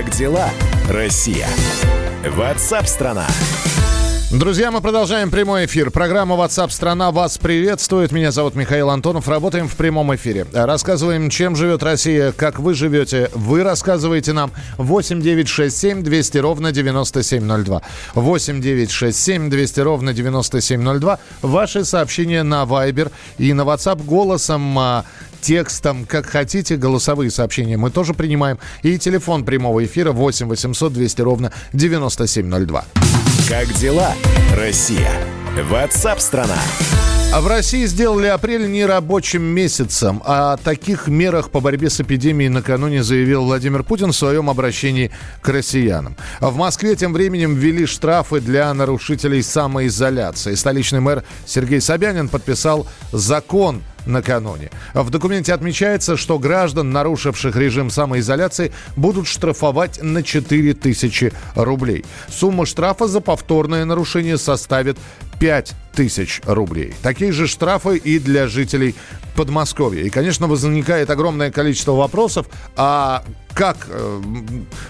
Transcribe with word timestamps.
Как 0.00 0.08
дела, 0.12 0.48
Россия? 0.88 1.46
Ватсап-страна! 2.26 3.26
Друзья, 4.30 4.70
мы 4.70 4.80
продолжаем 4.80 5.28
прямой 5.28 5.66
эфир. 5.66 5.90
Программа 5.90 6.36
WhatsApp 6.36 6.70
страна 6.70 7.10
вас 7.10 7.36
приветствует. 7.36 8.12
Меня 8.12 8.30
зовут 8.30 8.54
Михаил 8.54 8.88
Антонов. 8.88 9.28
Работаем 9.28 9.66
в 9.66 9.74
прямом 9.74 10.14
эфире. 10.14 10.46
Рассказываем, 10.52 11.28
чем 11.28 11.56
живет 11.56 11.82
Россия, 11.82 12.30
как 12.30 12.60
вы 12.60 12.74
живете. 12.74 13.28
Вы 13.34 13.64
рассказываете 13.64 14.32
нам 14.32 14.52
8 14.78 15.20
9 15.20 15.48
6 15.48 15.76
7 15.76 16.02
200 16.04 16.38
ровно 16.38 16.70
9702. 16.70 17.82
8 18.14 18.60
9 18.62 18.90
6 18.90 19.18
7 19.18 19.50
200 19.50 19.80
ровно 19.80 20.12
9702. 20.14 21.18
Ваши 21.42 21.84
сообщения 21.84 22.44
на 22.44 22.62
Viber 22.62 23.10
и 23.36 23.52
на 23.52 23.62
WhatsApp 23.62 24.02
голосом 24.04 24.78
а, 24.78 25.04
текстом, 25.40 26.04
как 26.04 26.26
хотите, 26.26 26.76
голосовые 26.76 27.30
сообщения 27.30 27.76
мы 27.76 27.90
тоже 27.90 28.14
принимаем. 28.14 28.58
И 28.82 28.98
телефон 28.98 29.44
прямого 29.44 29.84
эфира 29.84 30.12
8 30.12 30.48
800 30.48 30.92
200 30.92 31.20
ровно 31.22 31.52
9702. 31.72 32.84
Как 33.48 33.72
дела, 33.74 34.14
Россия? 34.54 35.10
Ватсап-страна! 35.68 36.58
А 37.32 37.40
в 37.40 37.46
России 37.46 37.86
сделали 37.86 38.26
апрель 38.26 38.68
нерабочим 38.68 39.42
месяцем. 39.42 40.20
О 40.24 40.56
таких 40.56 41.06
мерах 41.06 41.50
по 41.50 41.60
борьбе 41.60 41.88
с 41.88 42.00
эпидемией 42.00 42.48
накануне 42.48 43.04
заявил 43.04 43.44
Владимир 43.44 43.84
Путин 43.84 44.10
в 44.10 44.16
своем 44.16 44.50
обращении 44.50 45.12
к 45.40 45.48
россиянам. 45.48 46.16
В 46.40 46.56
Москве 46.56 46.96
тем 46.96 47.12
временем 47.12 47.54
ввели 47.54 47.86
штрафы 47.86 48.40
для 48.40 48.74
нарушителей 48.74 49.44
самоизоляции. 49.44 50.56
Столичный 50.56 50.98
мэр 50.98 51.22
Сергей 51.46 51.80
Собянин 51.80 52.28
подписал 52.28 52.88
закон 53.12 53.84
накануне. 54.10 54.70
В 54.94 55.10
документе 55.10 55.54
отмечается, 55.54 56.16
что 56.16 56.38
граждан, 56.38 56.90
нарушивших 56.90 57.56
режим 57.56 57.90
самоизоляции, 57.90 58.72
будут 58.96 59.26
штрафовать 59.26 60.02
на 60.02 60.22
4 60.22 60.74
тысячи 60.74 61.32
рублей. 61.54 62.04
Сумма 62.28 62.66
штрафа 62.66 63.06
за 63.06 63.20
повторное 63.20 63.84
нарушение 63.84 64.38
составит 64.38 64.98
5 65.38 65.74
тысяч 65.94 66.40
рублей. 66.44 66.94
Такие 67.02 67.32
же 67.32 67.46
штрафы 67.46 67.96
и 67.96 68.18
для 68.18 68.46
жителей 68.46 68.94
Подмосковья. 69.34 70.02
И, 70.02 70.10
конечно, 70.10 70.46
возникает 70.48 71.08
огромное 71.08 71.50
количество 71.50 71.92
вопросов, 71.92 72.46
а 72.76 73.24
как, 73.54 73.86
э, 73.88 74.22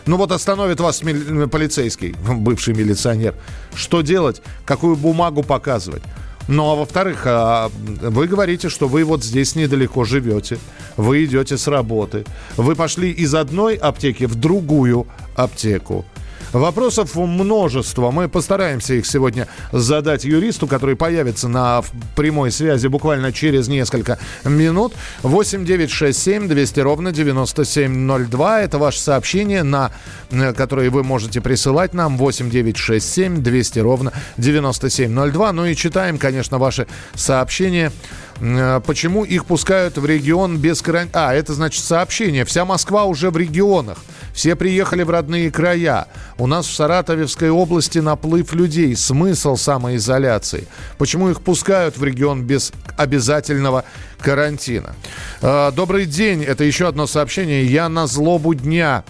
ну 0.06 0.16
вот 0.16 0.32
остановит 0.32 0.80
вас 0.80 1.00
полицейский, 1.00 2.14
бывший 2.28 2.74
милиционер, 2.74 3.34
что 3.74 4.00
делать, 4.00 4.42
какую 4.64 4.96
бумагу 4.96 5.42
показывать? 5.42 6.02
Ну, 6.48 6.70
а 6.70 6.74
во-вторых, 6.74 7.22
а, 7.26 7.70
вы 8.00 8.26
говорите, 8.26 8.68
что 8.68 8.88
вы 8.88 9.04
вот 9.04 9.22
здесь 9.22 9.54
недалеко 9.54 10.04
живете, 10.04 10.58
вы 10.96 11.24
идете 11.24 11.56
с 11.56 11.68
работы, 11.68 12.24
вы 12.56 12.74
пошли 12.74 13.10
из 13.10 13.34
одной 13.34 13.76
аптеки 13.76 14.24
в 14.24 14.34
другую 14.34 15.06
аптеку. 15.36 16.04
Вопросов 16.52 17.14
множество. 17.14 18.10
Мы 18.10 18.28
постараемся 18.28 18.94
их 18.94 19.06
сегодня 19.06 19.46
задать 19.70 20.24
юристу, 20.24 20.66
который 20.66 20.96
появится 20.96 21.48
на 21.48 21.82
прямой 22.16 22.50
связи 22.50 22.88
буквально 22.88 23.32
через 23.32 23.68
несколько 23.68 24.18
минут. 24.44 24.94
8 25.22 25.64
9 25.64 25.90
6 25.90 26.18
7 26.18 26.48
200 26.48 26.80
ровно 26.80 27.12
9702. 27.12 28.62
Это 28.62 28.78
ваше 28.78 28.98
сообщение, 29.00 29.62
на, 29.62 29.92
э, 30.30 30.52
которое 30.52 30.90
вы 30.90 31.04
можете 31.04 31.40
присылать 31.40 31.94
нам. 31.94 32.16
8 32.16 32.50
9 32.50 32.76
6 32.76 33.12
7 33.12 33.42
200 33.42 33.78
ровно 33.78 34.12
9702. 34.36 35.52
Ну 35.52 35.66
и 35.66 35.76
читаем, 35.76 36.18
конечно, 36.18 36.58
ваши 36.58 36.88
сообщения. 37.14 37.92
Э, 38.40 38.80
почему 38.84 39.24
их 39.24 39.44
пускают 39.44 39.98
в 39.98 40.06
регион 40.06 40.58
без 40.58 40.82
карантина? 40.82 41.28
А, 41.28 41.34
это 41.34 41.52
значит 41.54 41.84
сообщение. 41.84 42.44
Вся 42.44 42.64
Москва 42.64 43.04
уже 43.04 43.30
в 43.30 43.36
регионах. 43.36 43.98
Все 44.32 44.56
приехали 44.56 45.02
в 45.02 45.10
родные 45.10 45.50
края. 45.50 46.06
У 46.38 46.46
нас 46.46 46.66
в 46.66 46.74
Саратовской 46.74 47.50
области 47.50 47.98
наплыв 47.98 48.52
людей. 48.54 48.96
Смысл 48.96 49.56
самоизоляции. 49.56 50.66
Почему 50.98 51.30
их 51.30 51.40
пускают 51.40 51.98
в 51.98 52.04
регион 52.04 52.44
без 52.44 52.72
обязательного 52.96 53.84
карантина? 54.18 54.94
Э, 55.42 55.70
добрый 55.74 56.06
день. 56.06 56.42
Это 56.42 56.64
еще 56.64 56.88
одно 56.88 57.06
сообщение. 57.06 57.64
Я 57.66 57.88
на 57.88 58.06
злобу 58.06 58.54
дня. 58.54 59.04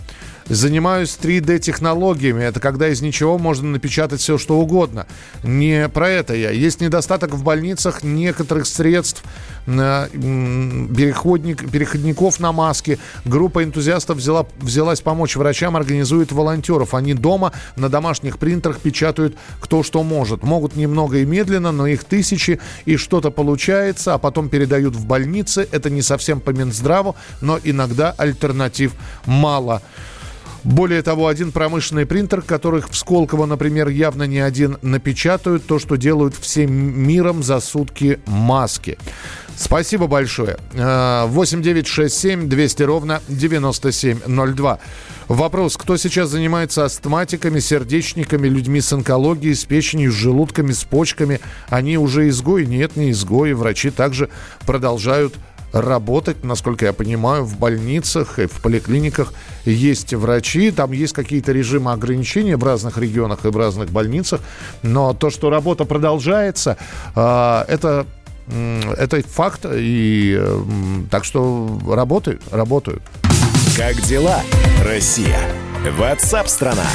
Занимаюсь 0.50 1.16
3D-технологиями. 1.22 2.42
Это 2.42 2.58
когда 2.58 2.88
из 2.88 3.00
ничего 3.00 3.38
можно 3.38 3.70
напечатать 3.70 4.20
все, 4.20 4.36
что 4.36 4.58
угодно. 4.58 5.06
Не 5.44 5.88
про 5.88 6.10
это 6.10 6.34
я. 6.34 6.50
Есть 6.50 6.80
недостаток 6.80 7.34
в 7.34 7.44
больницах 7.44 8.02
некоторых 8.02 8.66
средств, 8.66 9.22
переходник, 9.64 11.70
переходников 11.70 12.40
на 12.40 12.50
маске. 12.50 12.98
Группа 13.24 13.62
энтузиастов 13.62 14.16
взяла, 14.16 14.44
взялась 14.58 15.00
помочь 15.00 15.36
врачам, 15.36 15.76
организует 15.76 16.32
волонтеров. 16.32 16.94
Они 16.94 17.14
дома 17.14 17.52
на 17.76 17.88
домашних 17.88 18.38
принтерах 18.38 18.80
печатают 18.80 19.36
кто 19.60 19.84
что 19.84 20.02
может. 20.02 20.42
Могут 20.42 20.74
немного 20.74 21.18
и 21.18 21.24
медленно, 21.24 21.70
но 21.70 21.86
их 21.86 22.02
тысячи, 22.02 22.58
и 22.86 22.96
что-то 22.96 23.30
получается, 23.30 24.14
а 24.14 24.18
потом 24.18 24.48
передают 24.48 24.96
в 24.96 25.06
больницы. 25.06 25.68
Это 25.70 25.90
не 25.90 26.02
совсем 26.02 26.40
по 26.40 26.50
Минздраву, 26.50 27.14
но 27.40 27.60
иногда 27.62 28.16
альтернатив 28.18 28.94
мало. 29.26 29.80
Более 30.64 31.02
того, 31.02 31.28
один 31.28 31.52
промышленный 31.52 32.06
принтер, 32.06 32.42
которых 32.42 32.90
в 32.90 32.96
Сколково, 32.96 33.46
например, 33.46 33.88
явно 33.88 34.24
не 34.24 34.40
один, 34.40 34.76
напечатают 34.82 35.66
то, 35.66 35.78
что 35.78 35.96
делают 35.96 36.34
всем 36.34 36.72
миром 36.72 37.42
за 37.42 37.60
сутки 37.60 38.20
маски. 38.26 38.98
Спасибо 39.56 40.06
большое. 40.06 40.56
8967 40.72 42.44
э, 42.44 42.46
200 42.46 42.82
ровно 42.82 43.22
9702. 43.28 44.78
Вопрос, 45.28 45.76
кто 45.76 45.96
сейчас 45.96 46.30
занимается 46.30 46.84
астматиками, 46.84 47.60
сердечниками, 47.60 48.48
людьми 48.48 48.80
с 48.80 48.92
онкологией, 48.92 49.54
с 49.54 49.64
печенью, 49.64 50.12
с 50.12 50.14
желудками, 50.14 50.72
с 50.72 50.84
почками? 50.84 51.40
Они 51.68 51.98
уже 51.98 52.28
изгои? 52.30 52.64
Нет, 52.64 52.96
не 52.96 53.10
изгои. 53.10 53.52
Врачи 53.52 53.90
также 53.90 54.30
продолжают 54.66 55.34
работать, 55.72 56.44
насколько 56.44 56.84
я 56.84 56.92
понимаю, 56.92 57.44
в 57.44 57.58
больницах 57.58 58.38
и 58.38 58.46
в 58.46 58.60
поликлиниках 58.60 59.32
есть 59.64 60.14
врачи, 60.14 60.70
там 60.70 60.92
есть 60.92 61.12
какие-то 61.12 61.52
режимы 61.52 61.92
ограничения 61.92 62.56
в 62.56 62.64
разных 62.64 62.98
регионах 62.98 63.44
и 63.44 63.48
в 63.48 63.56
разных 63.56 63.90
больницах, 63.90 64.40
но 64.82 65.14
то, 65.14 65.30
что 65.30 65.50
работа 65.50 65.84
продолжается, 65.84 66.76
а, 67.14 67.64
это 67.68 68.06
это 68.96 69.22
факт, 69.22 69.64
и 69.70 70.42
так 71.10 71.24
что 71.24 71.78
работают, 71.86 72.42
работают. 72.50 73.02
Как 73.76 74.00
дела, 74.02 74.40
Россия? 74.84 75.38
Ватсап-страна! 75.96 76.86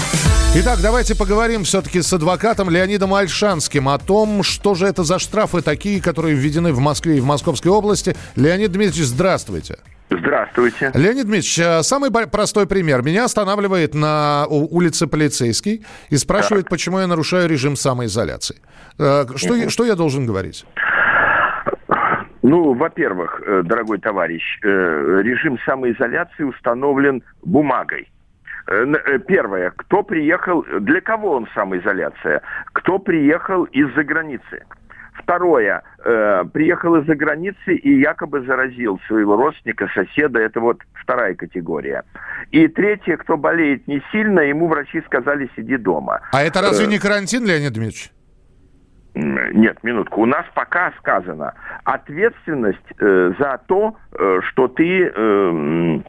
Итак, 0.57 0.77
давайте 0.81 1.17
поговорим 1.17 1.63
все-таки 1.65 2.01
с 2.01 2.13
адвокатом 2.13 2.69
Леонидом 2.69 3.13
Альшанским 3.13 3.89
о 3.89 3.97
том, 3.97 4.41
что 4.41 4.73
же 4.73 4.85
это 4.85 5.03
за 5.03 5.19
штрафы 5.19 5.61
такие, 5.61 6.01
которые 6.01 6.33
введены 6.33 6.71
в 6.71 6.79
Москве 6.79 7.17
и 7.17 7.19
в 7.19 7.25
Московской 7.25 7.69
области. 7.69 8.15
Леонид 8.37 8.71
Дмитриевич, 8.71 9.03
здравствуйте. 9.03 9.79
Здравствуйте. 10.09 10.91
Леонид 10.93 11.25
Дмитриевич, 11.25 11.59
э, 11.59 11.83
самый 11.83 12.09
простой 12.09 12.67
пример. 12.67 13.03
Меня 13.03 13.25
останавливает 13.25 13.93
на 13.95 14.45
улице 14.47 15.07
полицейский 15.07 15.85
и 16.09 16.15
спрашивает, 16.15 16.63
так. 16.63 16.69
почему 16.69 16.99
я 16.99 17.07
нарушаю 17.07 17.49
режим 17.49 17.75
самоизоляции. 17.75 18.55
Э, 18.97 19.25
что, 19.35 19.69
что 19.69 19.83
я 19.83 19.95
должен 19.95 20.25
говорить? 20.25 20.65
Ну, 22.43 22.75
во-первых, 22.75 23.41
э, 23.45 23.61
дорогой 23.63 23.99
товарищ, 23.99 24.41
режим 24.63 25.59
самоизоляции 25.65 26.43
установлен 26.43 27.23
бумагой. 27.43 28.07
Э, 28.67 28.85
э, 28.85 29.19
первое, 29.19 29.71
кто 29.71 30.03
приехал, 30.03 30.63
для 30.79 31.01
кого 31.01 31.33
он 31.33 31.47
самоизоляция? 31.53 32.41
Кто 32.73 32.99
приехал 32.99 33.65
из-за 33.65 34.03
границы? 34.03 34.63
Второе, 35.13 35.81
э, 36.03 36.43
приехал 36.51 36.95
из-за 36.97 37.15
границы 37.15 37.75
и 37.75 37.99
якобы 37.99 38.41
заразил 38.41 38.99
своего 39.07 39.37
родственника, 39.37 39.87
соседа, 39.93 40.39
это 40.39 40.59
вот 40.59 40.81
вторая 40.93 41.35
категория. 41.35 42.03
И 42.51 42.67
третье, 42.67 43.17
кто 43.17 43.37
болеет 43.37 43.87
не 43.87 44.01
сильно, 44.11 44.41
ему 44.41 44.67
врачи 44.67 45.01
сказали, 45.05 45.49
сиди 45.55 45.77
дома. 45.77 46.21
А 46.31 46.43
это 46.43 46.61
разве 46.61 46.85
э, 46.85 46.89
не 46.89 46.99
карантин, 46.99 47.45
Леонид 47.45 47.73
Дмитриевич? 47.73 48.11
Нет, 49.15 49.81
минутку. 49.83 50.21
У 50.21 50.25
нас 50.25 50.45
пока 50.53 50.91
сказано 50.99 51.53
ответственность 51.85 52.79
э, 52.99 53.31
за 53.39 53.61
то, 53.65 53.95
э, 54.11 54.41
что 54.43 54.67
ты 54.67 55.05
э, 55.05 55.99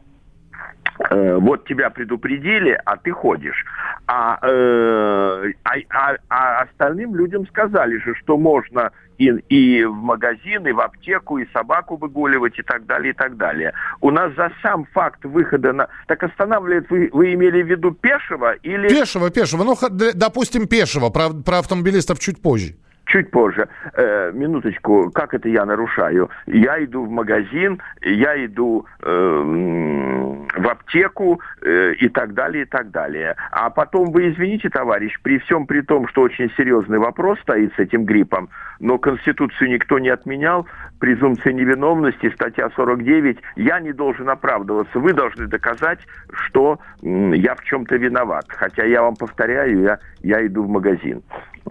Э, 1.09 1.37
вот 1.39 1.65
тебя 1.65 1.89
предупредили, 1.89 2.79
а 2.85 2.97
ты 2.97 3.11
ходишь. 3.11 3.65
А, 4.07 4.39
э, 4.41 5.51
а, 5.63 5.73
а, 5.89 6.15
а 6.29 6.61
остальным 6.63 7.15
людям 7.15 7.47
сказали 7.47 7.97
же, 7.97 8.15
что 8.15 8.37
можно 8.37 8.91
и, 9.17 9.25
и 9.25 9.83
в 9.83 9.95
магазин, 9.95 10.67
и 10.67 10.71
в 10.71 10.79
аптеку, 10.79 11.37
и 11.37 11.47
собаку 11.51 11.97
выгуливать, 11.97 12.57
и 12.59 12.63
так 12.63 12.85
далее, 12.85 13.11
и 13.11 13.15
так 13.15 13.37
далее. 13.37 13.73
У 14.01 14.11
нас 14.11 14.33
за 14.35 14.51
сам 14.61 14.85
факт 14.93 15.23
выхода 15.25 15.73
на... 15.73 15.87
Так 16.07 16.23
останавливает, 16.23 16.89
вы, 16.89 17.09
вы 17.11 17.33
имели 17.33 17.61
в 17.61 17.67
виду 17.67 17.91
пешего 17.91 18.53
или... 18.53 18.87
Пешего, 18.87 19.29
пешего. 19.29 19.63
Ну, 19.63 19.75
допустим, 20.13 20.67
пешего. 20.67 21.09
Про, 21.09 21.29
про 21.29 21.59
автомобилистов 21.59 22.19
чуть 22.19 22.41
позже. 22.41 22.75
Чуть 23.07 23.31
позже. 23.31 23.67
Э, 23.93 24.31
минуточку, 24.33 25.11
как 25.11 25.33
это 25.33 25.49
я 25.49 25.65
нарушаю? 25.65 26.29
Я 26.45 26.83
иду 26.83 27.05
в 27.05 27.09
магазин, 27.09 27.81
я 28.01 28.45
иду 28.45 28.85
э, 29.01 30.37
в 30.57 30.67
аптеку 30.67 31.41
э, 31.61 31.93
и 31.93 32.09
так 32.09 32.33
далее, 32.33 32.63
и 32.63 32.65
так 32.65 32.91
далее. 32.91 33.35
А 33.51 33.69
потом 33.69 34.11
вы 34.11 34.29
извините, 34.31 34.69
товарищ, 34.69 35.19
при 35.21 35.39
всем 35.39 35.65
при 35.65 35.81
том, 35.81 36.07
что 36.07 36.21
очень 36.21 36.51
серьезный 36.57 36.99
вопрос 36.99 37.39
стоит 37.39 37.73
с 37.75 37.79
этим 37.79 38.05
гриппом, 38.05 38.49
но 38.79 38.97
Конституцию 38.97 39.69
никто 39.69 39.99
не 39.99 40.09
отменял, 40.09 40.67
презумпция 40.99 41.53
невиновности, 41.53 42.31
статья 42.33 42.69
49, 42.75 43.37
я 43.55 43.79
не 43.79 43.93
должен 43.93 44.29
оправдываться. 44.29 44.99
Вы 44.99 45.13
должны 45.13 45.47
доказать, 45.47 45.99
что 46.31 46.79
я 47.01 47.55
в 47.55 47.63
чем-то 47.63 47.95
виноват. 47.95 48.45
Хотя 48.49 48.83
я 48.85 49.01
вам 49.01 49.15
повторяю, 49.15 49.81
я, 49.81 49.99
я 50.21 50.45
иду 50.45 50.63
в 50.63 50.69
магазин. 50.69 51.23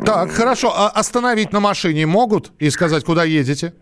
Так, 0.04 0.30
хорошо. 0.30 0.72
А 0.76 0.88
остановить 0.88 1.52
на 1.52 1.60
машине 1.60 2.06
могут 2.06 2.52
и 2.58 2.70
сказать, 2.70 3.04
куда 3.04 3.24
едете? 3.24 3.72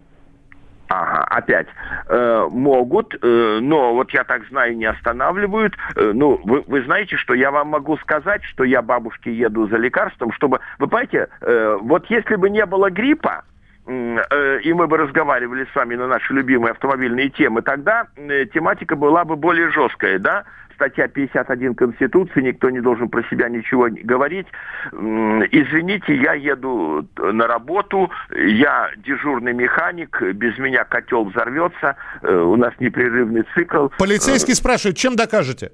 Ага, 0.89 1.25
опять. 1.25 1.67
Э, 2.09 2.47
могут, 2.51 3.15
э, 3.21 3.59
но 3.61 3.95
вот 3.95 4.11
я 4.13 4.23
так 4.25 4.47
знаю, 4.49 4.77
не 4.77 4.85
останавливают. 4.85 5.75
Э, 5.97 6.13
ну, 6.15 6.41
вы, 6.45 6.63
вы 6.67 6.85
знаете, 6.85 7.17
что 7.17 7.35
я 7.35 7.51
вам 7.51 7.69
могу 7.69 7.97
сказать, 7.99 8.45
что 8.45 8.65
я 8.65 8.83
бабушке 8.83 9.33
еду 9.33 9.67
за 9.69 9.77
лекарством, 9.77 10.31
чтобы... 10.33 10.61
Вы 10.79 10.87
понимаете, 10.87 11.29
э, 11.41 11.79
вот 11.81 12.07
если 12.11 12.37
бы 12.37 12.51
не 12.51 12.67
было 12.67 12.91
гриппа, 12.91 13.45
и 13.87 14.73
мы 14.73 14.87
бы 14.87 14.97
разговаривали 14.97 15.67
с 15.71 15.75
вами 15.75 15.95
на 15.95 16.07
наши 16.07 16.33
любимые 16.33 16.73
автомобильные 16.73 17.29
темы, 17.31 17.63
тогда 17.63 18.07
э, 18.17 18.47
тематика 18.47 18.97
была 18.97 19.25
бы 19.25 19.37
более 19.37 19.71
жесткая, 19.71 20.19
да? 20.19 20.45
статья 20.75 21.09
51 21.09 21.75
Конституции, 21.75 22.41
никто 22.41 22.71
не 22.71 22.81
должен 22.81 23.09
про 23.09 23.23
себя 23.25 23.49
ничего 23.49 23.89
говорить. 23.91 24.47
Извините, 24.93 26.17
я 26.17 26.35
еду 26.35 27.07
на 27.17 27.47
работу, 27.47 28.11
я 28.35 28.91
дежурный 28.97 29.53
механик, 29.53 30.21
без 30.35 30.59
меня 30.59 30.85
котел 30.85 31.25
взорвется, 31.25 31.97
э, 32.23 32.35
у 32.35 32.57
нас 32.57 32.75
непрерывный 32.81 33.45
цикл. 33.55 33.89
Полицейский 33.99 34.55
спрашивает, 34.55 34.97
чем 34.97 35.17
докажете? 35.17 35.73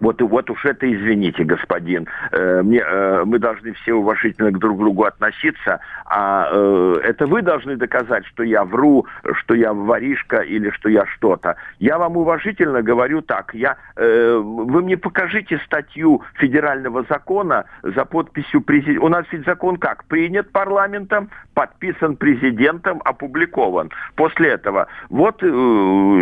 Вот, 0.00 0.20
вот 0.20 0.50
уж 0.50 0.64
это 0.64 0.92
извините, 0.92 1.44
господин. 1.44 2.06
Э, 2.30 2.62
мне, 2.62 2.80
э, 2.80 3.24
мы 3.24 3.38
должны 3.38 3.72
все 3.72 3.94
уважительно 3.94 4.50
к 4.50 4.58
друг 4.58 4.78
другу 4.78 5.04
относиться, 5.04 5.80
а 6.06 6.48
э, 6.50 6.94
это 7.04 7.26
вы 7.26 7.42
должны 7.42 7.76
доказать, 7.76 8.26
что 8.26 8.42
я 8.42 8.64
вру, 8.64 9.06
что 9.40 9.54
я 9.54 9.72
воришка 9.72 10.38
или 10.38 10.70
что 10.70 10.88
я 10.88 11.06
что-то. 11.06 11.56
Я 11.78 11.98
вам 11.98 12.16
уважительно 12.16 12.82
говорю 12.82 13.22
так. 13.22 13.54
Я, 13.54 13.76
э, 13.96 14.36
вы 14.36 14.82
мне 14.82 14.96
покажите 14.96 15.58
статью 15.64 16.22
федерального 16.34 17.04
закона 17.08 17.64
за 17.82 18.04
подписью 18.04 18.60
президента. 18.60 19.04
У 19.04 19.08
нас 19.08 19.24
ведь 19.32 19.44
закон 19.44 19.76
как? 19.76 20.04
Принят 20.04 20.50
парламентом, 20.52 21.30
подписан 21.54 22.16
президентом, 22.16 23.00
опубликован. 23.04 23.90
После 24.14 24.50
этого. 24.50 24.86
Вот 25.08 25.42
э, 25.42 25.46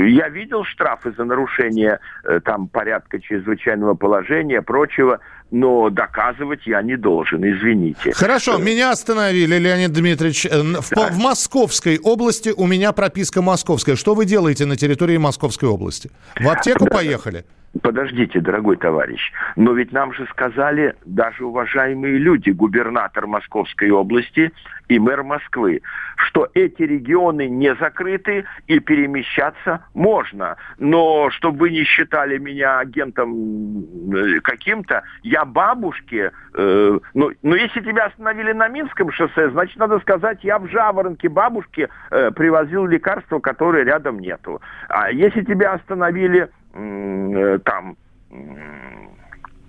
я 0.09 0.29
видел 0.29 0.65
штрафы 0.65 1.13
за 1.13 1.25
нарушение 1.25 1.99
э, 2.25 2.41
там 2.41 2.69
порядка 2.69 3.21
чрезвычайного 3.56 3.94
положения, 3.94 4.62
прочего, 4.62 5.20
но 5.50 5.91
доказывать 5.91 6.67
я 6.67 6.82
не 6.82 6.97
должен, 6.97 7.43
извините. 7.43 8.12
Хорошо, 8.12 8.58
э, 8.58 8.62
меня 8.62 8.91
остановили, 8.91 9.56
Леонид 9.56 9.93
Дмитриевич. 9.93 10.47
Э, 10.47 10.62
в, 10.62 10.91
да. 10.91 11.08
в 11.08 11.19
Московской 11.19 11.99
области 11.99 12.52
у 12.56 12.67
меня 12.67 12.93
прописка 12.93 13.43
московская. 13.43 13.97
Что 13.97 14.14
вы 14.14 14.25
делаете 14.25 14.67
на 14.67 14.76
территории 14.76 15.17
Московской 15.17 15.69
области? 15.69 16.11
В 16.38 16.49
аптеку 16.49 16.87
поехали? 16.87 17.44
Подождите, 17.82 18.40
дорогой 18.40 18.76
товарищ, 18.76 19.32
но 19.55 19.72
ведь 19.72 19.93
нам 19.93 20.12
же 20.12 20.26
сказали 20.32 20.96
даже 21.05 21.44
уважаемые 21.44 22.19
люди, 22.19 22.50
губернатор 22.50 23.28
Московской 23.28 23.90
области 23.90 24.50
и 24.88 24.99
мэр 24.99 25.22
Москвы, 25.22 25.81
что 26.17 26.49
эти 26.55 26.82
регионы 26.82 27.49
не 27.49 27.72
закрыты 27.76 28.44
и 28.67 28.81
перемещаться 28.81 29.84
можно. 29.94 30.56
Но 30.78 31.31
чтобы 31.31 31.58
вы 31.58 31.70
не 31.70 31.84
считали 31.84 32.38
меня 32.38 32.81
агентом 32.81 33.84
э, 34.12 34.40
каким-то, 34.43 35.05
я 35.22 35.44
бабушке, 35.44 36.32
э, 36.55 36.99
ну, 37.14 37.31
ну 37.43 37.55
если 37.55 37.82
тебя 37.82 38.06
остановили 38.06 38.50
на 38.50 38.67
Минском 38.67 39.12
шоссе, 39.12 39.49
значит 39.50 39.76
надо 39.78 40.00
сказать, 40.00 40.43
я 40.43 40.58
в 40.58 40.69
Жаворонке 40.69 41.28
бабушке 41.28 41.88
э, 42.11 42.32
привозил 42.32 42.84
лекарства, 42.87 43.38
которые 43.38 43.84
рядом 43.84 44.19
нету. 44.19 44.61
А 44.88 45.12
если 45.12 45.44
тебя 45.44 45.75
остановили 45.75 46.49
там 46.72 47.96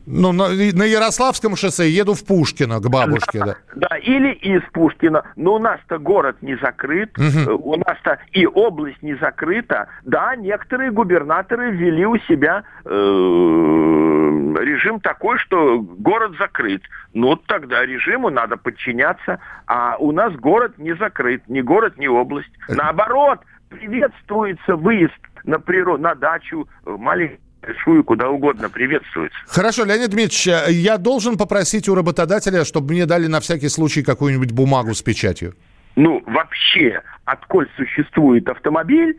ну, 0.06 0.31
на, 0.31 0.50
на 0.50 0.83
Ярославском 0.83 1.56
шоссе 1.56 1.89
еду 1.89 2.13
в 2.13 2.25
Пушкино 2.25 2.80
к 2.80 2.89
бабушке, 2.89 3.39
да. 3.39 3.56
Да, 3.75 3.88
да 3.89 3.98
или 3.98 4.33
из 4.33 4.62
Пушкина. 4.74 5.24
Но 5.36 5.56
у 5.56 5.59
нас-то 5.59 6.00
город 6.00 6.38
не 6.42 6.56
закрыт, 6.56 7.18
угу. 7.18 7.71
у 7.71 7.75
нас-то 7.77 8.19
и 8.31 8.45
область 8.45 9.01
не 9.01 9.15
закрыта. 9.15 9.88
Да, 10.03 10.36
некоторые 10.36 10.92
губернаторы 10.92 11.71
ввели 11.71 12.06
у 12.06 12.18
себя 12.19 12.63
э, 12.83 12.89
режим 12.89 15.00
такой, 15.00 15.38
что 15.38 15.80
город 15.80 16.33
закрыт. 16.39 16.81
Ну, 17.13 17.36
тогда 17.36 17.86
режиму 17.86 18.30
надо 18.30 18.57
подчиняться. 18.57 19.39
А 19.68 19.98
у 19.98 20.12
нас 20.12 20.33
город 20.33 20.77
не 20.77 20.95
закрыт, 20.95 21.44
ни 21.48 21.62
город, 21.62 21.98
ни 21.98 22.07
область. 22.07 22.51
Э. 22.68 22.74
Наоборот, 22.74 23.39
приветствуется 23.69 24.75
выезд 24.75 25.13
на 25.44 25.60
природу, 25.60 26.04
на 26.04 26.16
дачу, 26.16 26.68
маленькую 26.86 27.40
большую, 27.62 28.04
куда 28.04 28.30
угодно 28.30 28.70
приветствуется. 28.70 29.38
Хорошо, 29.48 29.86
Леонид 29.86 30.10
Дмитриевич, 30.10 30.48
э, 30.48 30.72
я 30.72 30.98
должен 30.98 31.38
попросить 31.38 31.88
у 31.90 31.96
работодателя, 31.96 32.66
чтобы 32.66 32.94
мне 32.94 33.06
дали 33.06 33.28
на 33.28 33.40
всякий 33.40 33.70
случай 33.70 34.04
какую-нибудь 34.04 34.52
бумагу 34.52 34.94
с 34.94 35.02
печатью? 35.02 35.54
Ну, 35.96 36.24
вообще, 36.26 37.02
отколь 37.26 37.68
существует 37.76 38.48
автомобиль, 38.50 39.18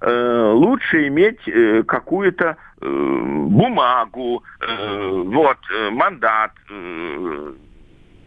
э, 0.00 0.50
лучше 0.54 1.08
иметь 1.08 1.46
э, 1.46 1.82
какую-то 1.86 2.56
э, 2.80 2.86
бумагу, 2.86 4.42
э, 4.60 5.22
вот, 5.26 5.58
э, 5.74 5.90
мандат, 5.90 6.52
э, 6.70 7.52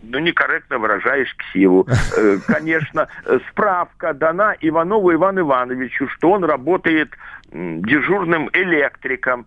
ну, 0.04 0.20
некорректно 0.20 0.78
выражаешь 0.78 1.36
ксиву. 1.36 1.88
Э, 2.18 2.38
конечно, 2.48 3.08
справка 3.50 4.14
дана 4.14 4.56
Иванову 4.62 5.14
Ивану 5.14 5.42
Ивановичу, 5.42 6.08
что 6.10 6.32
он 6.32 6.44
работает 6.44 7.10
дежурным 7.52 8.50
электриком, 8.54 9.46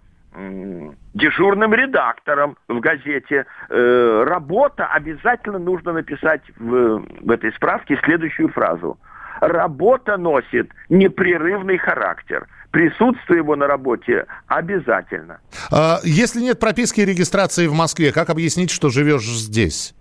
дежурным 1.14 1.74
редактором 1.74 2.56
в 2.68 2.80
газете. 2.80 3.46
Э, 3.68 4.24
работа 4.26 4.86
обязательно 4.86 5.58
нужно 5.58 5.92
написать 5.92 6.42
в, 6.56 7.04
в 7.20 7.30
этой 7.30 7.52
справке 7.52 7.98
следующую 8.04 8.48
фразу. 8.48 8.98
Работа 9.40 10.16
носит 10.16 10.70
непрерывный 10.88 11.76
характер. 11.76 12.46
Присутствие 12.70 13.38
его 13.38 13.56
на 13.56 13.66
работе 13.66 14.24
обязательно. 14.46 15.40
А, 15.70 15.98
если 16.04 16.40
нет 16.40 16.58
прописки 16.58 17.00
и 17.00 17.04
регистрации 17.04 17.66
в 17.66 17.74
Москве, 17.74 18.12
как 18.12 18.30
объяснить, 18.30 18.70
что 18.70 18.88
живешь 18.88 19.26
здесь? 19.26 19.94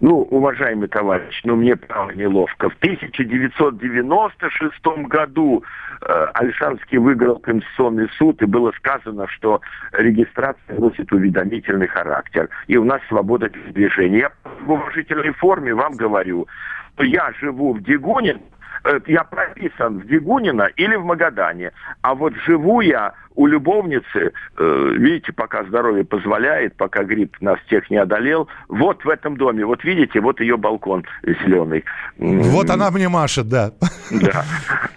Ну, 0.00 0.26
уважаемый 0.30 0.88
товарищ, 0.88 1.40
ну 1.44 1.56
мне 1.56 1.74
право 1.74 2.10
неловко. 2.10 2.68
В 2.68 2.76
1996 2.76 4.86
году 5.08 5.64
э, 6.02 6.26
Альшанский 6.34 6.98
выиграл 6.98 7.38
Конституционный 7.38 8.10
суд, 8.18 8.42
и 8.42 8.46
было 8.46 8.72
сказано, 8.72 9.26
что 9.28 9.62
регистрация 9.92 10.78
носит 10.78 11.10
уведомительный 11.12 11.86
характер. 11.86 12.50
И 12.66 12.76
у 12.76 12.84
нас 12.84 13.00
свобода 13.08 13.48
движения. 13.48 14.18
Я 14.18 14.30
в 14.60 14.70
уважительной 14.70 15.32
форме 15.32 15.74
вам 15.74 15.94
говорю, 15.94 16.46
что 16.94 17.04
я 17.04 17.32
живу 17.40 17.72
в 17.72 17.82
Дегоне, 17.82 18.38
Э, 18.84 19.00
я 19.06 19.24
прописан 19.24 19.98
в 19.98 20.06
Дегунино 20.06 20.68
или 20.76 20.96
в 20.96 21.04
Магадане. 21.04 21.72
А 22.02 22.14
вот 22.14 22.34
живу 22.46 22.80
я 22.80 23.14
у 23.38 23.46
любовницы, 23.46 24.32
э, 24.58 24.94
видите, 24.98 25.32
пока 25.32 25.62
здоровье 25.62 26.04
позволяет, 26.04 26.76
пока 26.76 27.04
грипп 27.04 27.36
нас 27.40 27.56
всех 27.66 27.88
не 27.88 27.96
одолел, 27.96 28.48
вот 28.68 29.04
в 29.04 29.08
этом 29.08 29.36
доме, 29.36 29.64
вот 29.64 29.84
видите, 29.84 30.20
вот 30.20 30.40
ее 30.40 30.56
балкон 30.56 31.04
зеленый. 31.22 31.84
Вот 32.18 32.68
она 32.68 32.90
мне 32.90 33.08
машет, 33.08 33.48
да. 33.48 33.70
Да, 34.10 34.44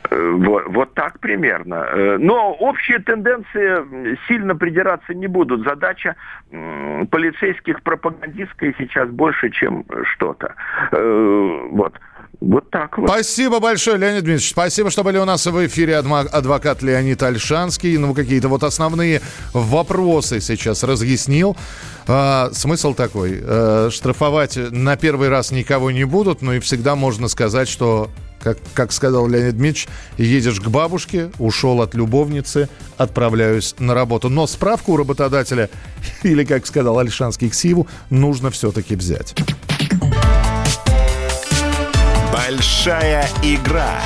э, 0.09 0.31
вот, 0.37 0.63
вот 0.69 0.93
так 0.95 1.19
примерно. 1.19 2.17
Но 2.17 2.53
общие 2.53 2.97
тенденции 2.97 4.17
сильно 4.27 4.55
придираться 4.55 5.13
не 5.13 5.27
будут. 5.27 5.63
Задача 5.63 6.15
полицейских 6.49 7.83
пропагандистская 7.83 8.73
сейчас 8.79 9.07
больше, 9.09 9.51
чем 9.51 9.85
что-то. 10.15 10.55
Вот. 11.71 11.93
Вот 12.41 12.71
так 12.71 12.97
вот. 12.97 13.07
Спасибо 13.07 13.59
большое, 13.59 13.97
Леонид 13.97 14.23
Дмитриевич. 14.23 14.49
Спасибо, 14.49 14.89
что 14.89 15.03
были 15.03 15.19
у 15.19 15.25
нас 15.25 15.45
в 15.45 15.65
эфире 15.67 15.97
адвокат 15.97 16.81
Леонид 16.81 17.21
Альшанский. 17.21 17.97
Ну, 17.97 18.15
какие-то 18.31 18.47
вот 18.47 18.63
основные 18.63 19.21
вопросы 19.51 20.39
сейчас 20.39 20.83
разъяснил. 20.83 21.57
А, 22.07 22.49
смысл 22.53 22.93
такой. 22.93 23.41
А, 23.43 23.89
штрафовать 23.91 24.55
на 24.55 24.95
первый 24.95 25.27
раз 25.27 25.51
никого 25.51 25.91
не 25.91 26.05
будут, 26.05 26.41
но 26.41 26.53
и 26.53 26.61
всегда 26.61 26.95
можно 26.95 27.27
сказать, 27.27 27.67
что 27.67 28.09
как, 28.41 28.57
как 28.73 28.93
сказал 28.93 29.27
Леонид 29.27 29.57
Дмитриевич, 29.57 29.89
едешь 30.17 30.61
к 30.61 30.67
бабушке, 30.69 31.29
ушел 31.39 31.81
от 31.81 31.93
любовницы, 31.93 32.69
отправляюсь 32.95 33.75
на 33.79 33.93
работу. 33.93 34.29
Но 34.29 34.47
справку 34.47 34.93
у 34.93 34.97
работодателя, 34.97 35.69
или, 36.23 36.45
как 36.45 36.65
сказал 36.65 36.99
Альшанский, 36.99 37.49
к 37.49 37.53
СИВу, 37.53 37.85
нужно 38.09 38.49
все-таки 38.49 38.95
взять. 38.95 39.35
Большая 42.31 43.27
игра 43.43 43.99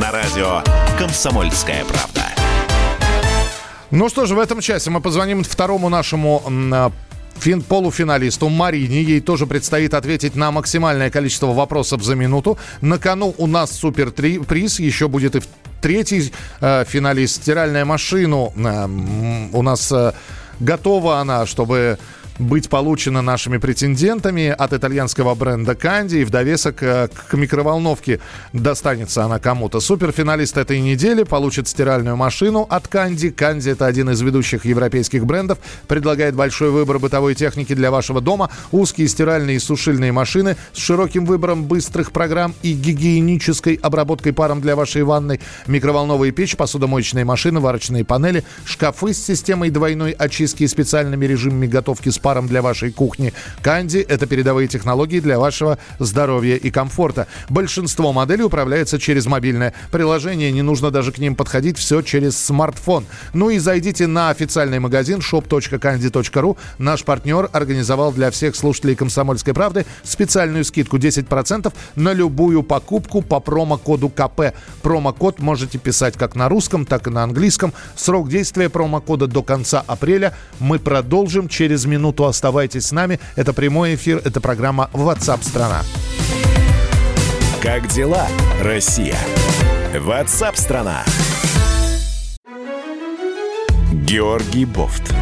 на 0.00 0.10
радио 0.10 0.62
«Комсомольская 0.98 1.84
правда». 1.84 2.19
Ну 3.90 4.08
что 4.08 4.26
же, 4.26 4.34
в 4.34 4.38
этом 4.38 4.60
часе 4.60 4.90
мы 4.90 5.00
позвоним 5.00 5.42
второму 5.42 5.88
нашему 5.88 6.42
а, 6.46 6.92
фин 7.40 7.62
полуфиналисту 7.62 8.48
Марине. 8.48 9.02
Ей 9.02 9.20
тоже 9.20 9.46
предстоит 9.46 9.94
ответить 9.94 10.36
на 10.36 10.52
максимальное 10.52 11.10
количество 11.10 11.48
вопросов 11.48 12.02
за 12.02 12.14
минуту. 12.14 12.56
На 12.80 12.98
кону 12.98 13.34
у 13.36 13.46
нас 13.46 13.72
супер 13.72 14.12
приз. 14.12 14.78
Еще 14.78 15.08
будет 15.08 15.36
и 15.36 15.40
третий 15.80 16.32
э, 16.60 16.84
финалист. 16.86 17.42
Стиральная 17.42 17.84
машину 17.84 18.52
э, 18.56 18.86
у 19.52 19.62
нас 19.62 19.90
э, 19.90 20.12
готова 20.60 21.18
она, 21.18 21.46
чтобы 21.46 21.98
быть 22.40 22.68
получена 22.68 23.22
нашими 23.22 23.58
претендентами 23.58 24.48
от 24.48 24.72
итальянского 24.72 25.34
бренда 25.34 25.74
Канди. 25.74 26.16
И 26.16 26.24
в 26.24 26.30
довесок 26.30 26.82
э, 26.82 27.08
к 27.08 27.34
микроволновке 27.34 28.20
достанется 28.52 29.24
она 29.24 29.38
кому-то. 29.38 29.80
Суперфиналист 29.80 30.56
этой 30.56 30.80
недели 30.80 31.22
получит 31.22 31.68
стиральную 31.68 32.16
машину 32.16 32.66
от 32.68 32.88
Канди. 32.88 33.30
Канди 33.30 33.70
это 33.70 33.86
один 33.86 34.10
из 34.10 34.20
ведущих 34.20 34.64
европейских 34.64 35.26
брендов. 35.26 35.58
Предлагает 35.86 36.34
большой 36.34 36.70
выбор 36.70 36.98
бытовой 36.98 37.34
техники 37.34 37.74
для 37.74 37.90
вашего 37.90 38.20
дома. 38.20 38.50
Узкие 38.72 39.06
стиральные 39.08 39.56
и 39.56 39.60
сушильные 39.60 40.12
машины 40.12 40.56
с 40.72 40.78
широким 40.78 41.26
выбором 41.26 41.64
быстрых 41.64 42.10
программ 42.12 42.54
и 42.62 42.72
гигиенической 42.72 43.74
обработкой 43.74 44.32
паром 44.32 44.60
для 44.60 44.76
вашей 44.76 45.02
ванной. 45.02 45.40
Микроволновые 45.66 46.32
печь, 46.32 46.56
посудомоечные 46.56 47.24
машины, 47.24 47.60
варочные 47.60 48.04
панели, 48.04 48.44
шкафы 48.64 49.12
с 49.12 49.24
системой 49.24 49.70
двойной 49.70 50.12
очистки 50.12 50.64
и 50.64 50.66
специальными 50.66 51.26
режимами 51.26 51.66
готовки 51.66 52.08
с 52.08 52.18
паром 52.18 52.29
для 52.38 52.62
вашей 52.62 52.92
кухни. 52.92 53.32
Канди– 53.62 53.98
это 54.08 54.26
передовые 54.26 54.68
технологии 54.68 55.20
для 55.20 55.38
вашего 55.38 55.78
здоровья 55.98 56.56
и 56.56 56.70
комфорта. 56.70 57.26
Большинство 57.48 58.12
моделей 58.12 58.44
управляется 58.44 58.98
через 58.98 59.26
мобильное 59.26 59.74
приложение, 59.90 60.52
не 60.52 60.62
нужно 60.62 60.90
даже 60.90 61.12
к 61.12 61.18
ним 61.18 61.34
подходить, 61.34 61.78
все 61.78 62.02
через 62.02 62.38
смартфон. 62.38 63.06
Ну 63.34 63.50
и 63.50 63.58
зайдите 63.58 64.06
на 64.06 64.30
официальный 64.30 64.78
магазин 64.78 65.18
shop.candy.ru. 65.18 66.56
Наш 66.78 67.04
партнер 67.04 67.48
организовал 67.52 68.12
для 68.12 68.30
всех 68.30 68.54
слушателей 68.56 68.94
«Комсомольской 68.94 69.54
правды» 69.54 69.86
специальную 70.02 70.64
скидку 70.64 70.98
10% 70.98 71.72
на 71.96 72.12
любую 72.12 72.62
покупку 72.62 73.22
по 73.22 73.40
промокоду 73.40 74.08
КП. 74.08 74.54
Промокод 74.82 75.38
можете 75.40 75.78
писать 75.78 76.16
как 76.16 76.34
на 76.34 76.48
русском, 76.48 76.84
так 76.84 77.06
и 77.06 77.10
на 77.10 77.22
английском. 77.22 77.72
Срок 77.96 78.28
действия 78.28 78.68
промокода 78.68 79.26
до 79.26 79.42
конца 79.42 79.82
апреля. 79.86 80.34
Мы 80.58 80.78
продолжим 80.78 81.48
через 81.48 81.86
минуту 81.86 82.09
минуту 82.10 82.26
оставайтесь 82.26 82.86
с 82.86 82.92
нами. 82.92 83.20
Это 83.36 83.52
прямой 83.52 83.94
эфир, 83.94 84.20
это 84.24 84.40
программа 84.40 84.90
WhatsApp 84.92 85.42
страна. 85.44 85.82
Как 87.62 87.86
дела, 87.88 88.26
Россия? 88.62 89.16
WhatsApp 89.94 90.56
страна. 90.56 91.04
Георгий 93.92 94.64
Бофт. 94.64 95.14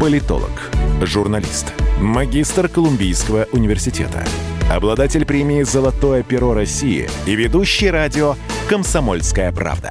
Политолог, 0.00 0.70
журналист, 1.02 1.74
магистр 2.00 2.68
Колумбийского 2.68 3.46
университета, 3.52 4.24
обладатель 4.70 5.24
премии 5.24 5.62
«Золотое 5.62 6.22
перо 6.22 6.54
России» 6.54 7.08
и 7.26 7.36
ведущий 7.36 7.90
радио 7.90 8.34
«Комсомольская 8.68 9.52
правда» 9.52 9.90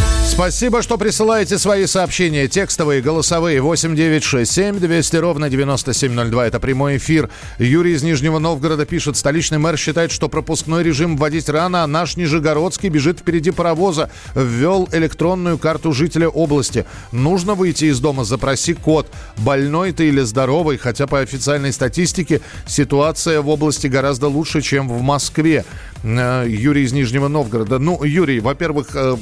Спасибо, 0.23 0.81
что 0.81 0.97
присылаете 0.97 1.57
свои 1.57 1.85
сообщения. 1.85 2.47
Текстовые, 2.47 3.01
голосовые. 3.01 3.61
8967 3.61 4.79
200 4.79 5.15
ровно 5.17 5.49
9702. 5.49 6.47
Это 6.47 6.59
прямой 6.59 6.97
эфир. 6.97 7.29
Юрий 7.57 7.93
из 7.93 8.03
Нижнего 8.03 8.39
Новгорода 8.39 8.85
пишет. 8.85 9.17
Столичный 9.17 9.57
мэр 9.57 9.77
считает, 9.77 10.11
что 10.11 10.29
пропускной 10.29 10.83
режим 10.83 11.17
вводить 11.17 11.49
рано, 11.49 11.83
а 11.83 11.87
наш 11.87 12.17
Нижегородский 12.17 12.89
бежит 12.89 13.19
впереди 13.19 13.51
паровоза. 13.51 14.09
Ввел 14.33 14.87
электронную 14.91 15.57
карту 15.57 15.91
жителя 15.91 16.29
области. 16.29 16.85
Нужно 17.11 17.53
выйти 17.55 17.85
из 17.85 17.99
дома, 17.99 18.23
запроси 18.23 18.73
код. 18.73 19.07
Больной 19.37 19.91
ты 19.91 20.07
или 20.07 20.21
здоровый. 20.21 20.77
Хотя 20.77 21.07
по 21.07 21.19
официальной 21.19 21.73
статистике 21.73 22.41
ситуация 22.67 23.41
в 23.41 23.49
области 23.49 23.87
гораздо 23.87 24.27
лучше, 24.27 24.61
чем 24.61 24.87
в 24.87 25.01
Москве. 25.01 25.65
Э, 26.03 26.45
Юрий 26.47 26.83
из 26.83 26.93
Нижнего 26.93 27.27
Новгорода. 27.27 27.79
Ну, 27.79 28.03
Юрий, 28.03 28.39
во-первых, 28.39 28.87
э, 28.95 29.15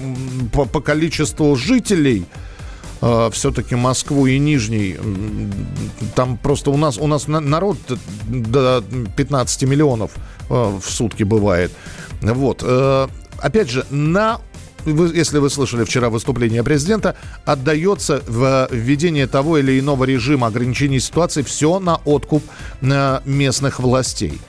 по, 0.54 0.66
по 0.66 0.82
количеству 0.82 1.56
жителей 1.56 2.26
э, 3.02 3.30
все-таки 3.34 3.76
Москву 3.76 4.26
и 4.28 4.38
Нижний, 4.40 4.98
там 6.16 6.38
просто 6.38 6.72
у 6.72 6.78
нас, 6.78 6.98
у 6.98 7.08
нас 7.08 7.28
народ 7.28 7.78
до 8.28 8.84
15 9.18 9.64
миллионов 9.64 10.12
в 10.50 10.82
сутки 10.82 11.24
бывает. 11.24 11.72
Вот. 12.22 12.64
Опять 13.38 13.70
же, 13.70 13.86
на 13.92 14.40
если 14.86 15.38
вы 15.38 15.50
слышали 15.50 15.84
вчера 15.84 16.10
выступление 16.10 16.64
президента, 16.64 17.16
отдается 17.46 18.24
в 18.28 18.70
введение 18.72 19.28
того 19.28 19.58
или 19.58 19.80
иного 19.80 20.06
режима 20.06 20.48
ограничений 20.48 21.00
ситуации 21.00 21.44
все 21.44 21.80
на 21.80 21.98
откуп 22.06 22.44
местных 22.82 23.80
властей. 23.80 24.40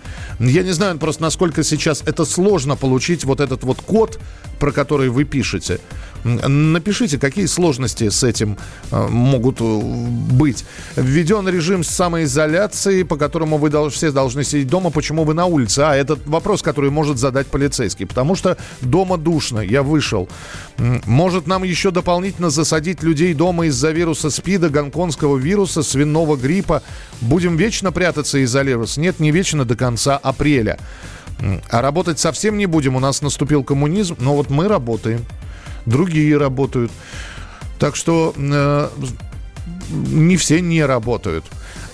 Я 0.41 0.63
не 0.63 0.73
знаю 0.73 0.97
просто, 0.99 1.23
насколько 1.23 1.63
сейчас 1.63 2.03
это 2.07 2.25
сложно 2.25 2.75
получить 2.75 3.25
вот 3.25 3.41
этот 3.41 3.63
вот 3.63 3.83
код, 3.83 4.19
про 4.59 4.73
который 4.73 5.11
вы 5.11 5.25
пишете. 5.25 5.81
Напишите, 6.25 7.19
какие 7.19 7.47
сложности 7.47 8.09
с 8.11 8.23
этим 8.23 8.59
э, 8.91 9.09
могут 9.09 9.61
э, 9.61 9.65
быть. 9.65 10.65
Введен 10.97 11.49
режим 11.49 11.83
самоизоляции, 11.83 13.05
по 13.05 13.17
которому 13.17 13.57
вы 13.57 13.71
все 13.91 14.11
должны 14.13 14.45
сидеть 14.45 14.69
дома. 14.69 14.91
Почему 14.91 15.25
вы 15.25 15.35
на 15.35 15.47
улице? 15.47 15.81
А, 15.81 15.97
это 15.97 16.19
вопрос, 16.27 16.63
который 16.63 16.91
может 16.91 17.19
задать 17.19 17.47
полицейский. 17.47 18.07
Потому 18.07 18.35
что 18.35 18.59
дома 18.83 19.17
душно, 19.17 19.61
я 19.61 19.83
вышел. 19.83 20.29
Может 20.79 21.47
нам 21.47 21.63
еще 21.65 21.91
дополнительно 21.91 22.51
засадить 22.51 23.03
людей 23.03 23.33
дома 23.33 23.67
из-за 23.67 23.91
вируса 23.91 24.31
СПИДа, 24.31 24.69
гонконгского 24.69 25.39
вируса, 25.39 25.83
свиного 25.83 26.37
гриппа. 26.37 26.83
Будем 27.21 27.57
вечно 27.57 27.93
прятаться 27.93 28.39
и 28.39 28.45
изолироваться? 28.45 29.01
Нет, 29.01 29.21
не 29.21 29.31
вечно 29.31 29.65
до 29.65 29.77
конца 29.77 30.19
апреля. 30.19 30.79
А 31.71 31.81
работать 31.81 32.19
совсем 32.19 32.59
не 32.59 32.67
будем. 32.67 32.97
У 32.97 33.01
нас 33.01 33.23
наступил 33.23 33.65
коммунизм, 33.65 34.17
но 34.19 34.37
вот 34.37 34.51
мы 34.51 34.69
работаем 34.69 35.25
другие 35.87 36.37
работают. 36.37 36.91
Так 37.79 37.97
что 37.97 38.35
э, 38.37 38.89
не 39.91 40.37
все 40.37 40.61
не 40.61 40.85
работают. 40.85 41.45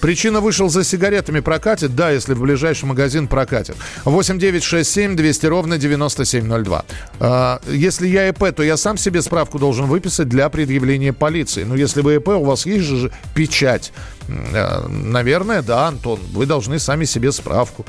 Причина 0.00 0.40
вышел 0.40 0.69
за 0.69 0.85
сигаретами 0.85 1.40
прокатит? 1.40 1.97
Да, 1.97 2.11
если 2.11 2.35
в 2.35 2.40
ближайший 2.40 2.85
магазин 2.85 3.28
прокатит. 3.28 3.76
8 4.05 4.38
9 4.38 4.62
6 4.62 4.90
7 4.90 5.16
200 5.16 5.47
ровно 5.47 5.78
9702. 5.78 6.85
А, 7.19 7.61
если 7.66 8.07
я 8.07 8.28
ИП, 8.28 8.55
то 8.55 8.62
я 8.62 8.76
сам 8.76 8.99
себе 8.99 9.23
справку 9.23 9.59
должен 9.59 9.87
выписать 9.87 10.28
для 10.28 10.49
предъявления 10.49 11.12
полиции. 11.12 11.64
Но 11.64 11.75
если 11.75 12.02
вы 12.02 12.16
ИП, 12.16 12.28
у 12.28 12.45
вас 12.45 12.66
есть 12.66 12.85
же 12.85 13.11
печать. 13.35 13.93
А, 14.28 14.87
наверное, 14.88 15.62
да, 15.62 15.88
Антон, 15.88 16.21
вы 16.33 16.47
должны 16.47 16.78
сами 16.78 17.05
себе 17.05 17.33
справку 17.33 17.87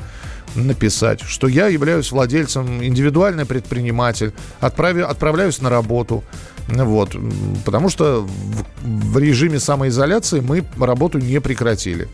написать, 0.54 1.20
что 1.20 1.48
я 1.48 1.68
являюсь 1.68 2.10
владельцем, 2.12 2.82
индивидуальный 2.82 3.46
предприниматель, 3.46 4.32
отправи, 4.60 5.02
отправляюсь 5.02 5.60
на 5.60 5.70
работу. 5.70 6.24
Вот, 6.68 7.16
потому 7.64 7.88
что 7.88 8.26
в, 8.26 9.12
в 9.12 9.18
режиме 9.18 9.58
самоизоляции 9.58 10.40
мы 10.40 10.64
работу 10.78 11.18
не 11.18 11.40
прекратили. 11.40 12.08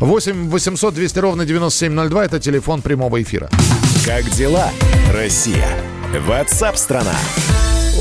8 0.00 0.50
800 0.50 0.94
200 0.94 1.18
ровно 1.20 1.46
9702 1.46 2.24
это 2.24 2.40
телефон 2.40 2.82
прямого 2.82 3.22
эфира. 3.22 3.48
Как 4.04 4.28
дела, 4.30 4.70
Россия? 5.12 5.68
Ватсап-страна! 6.26 7.14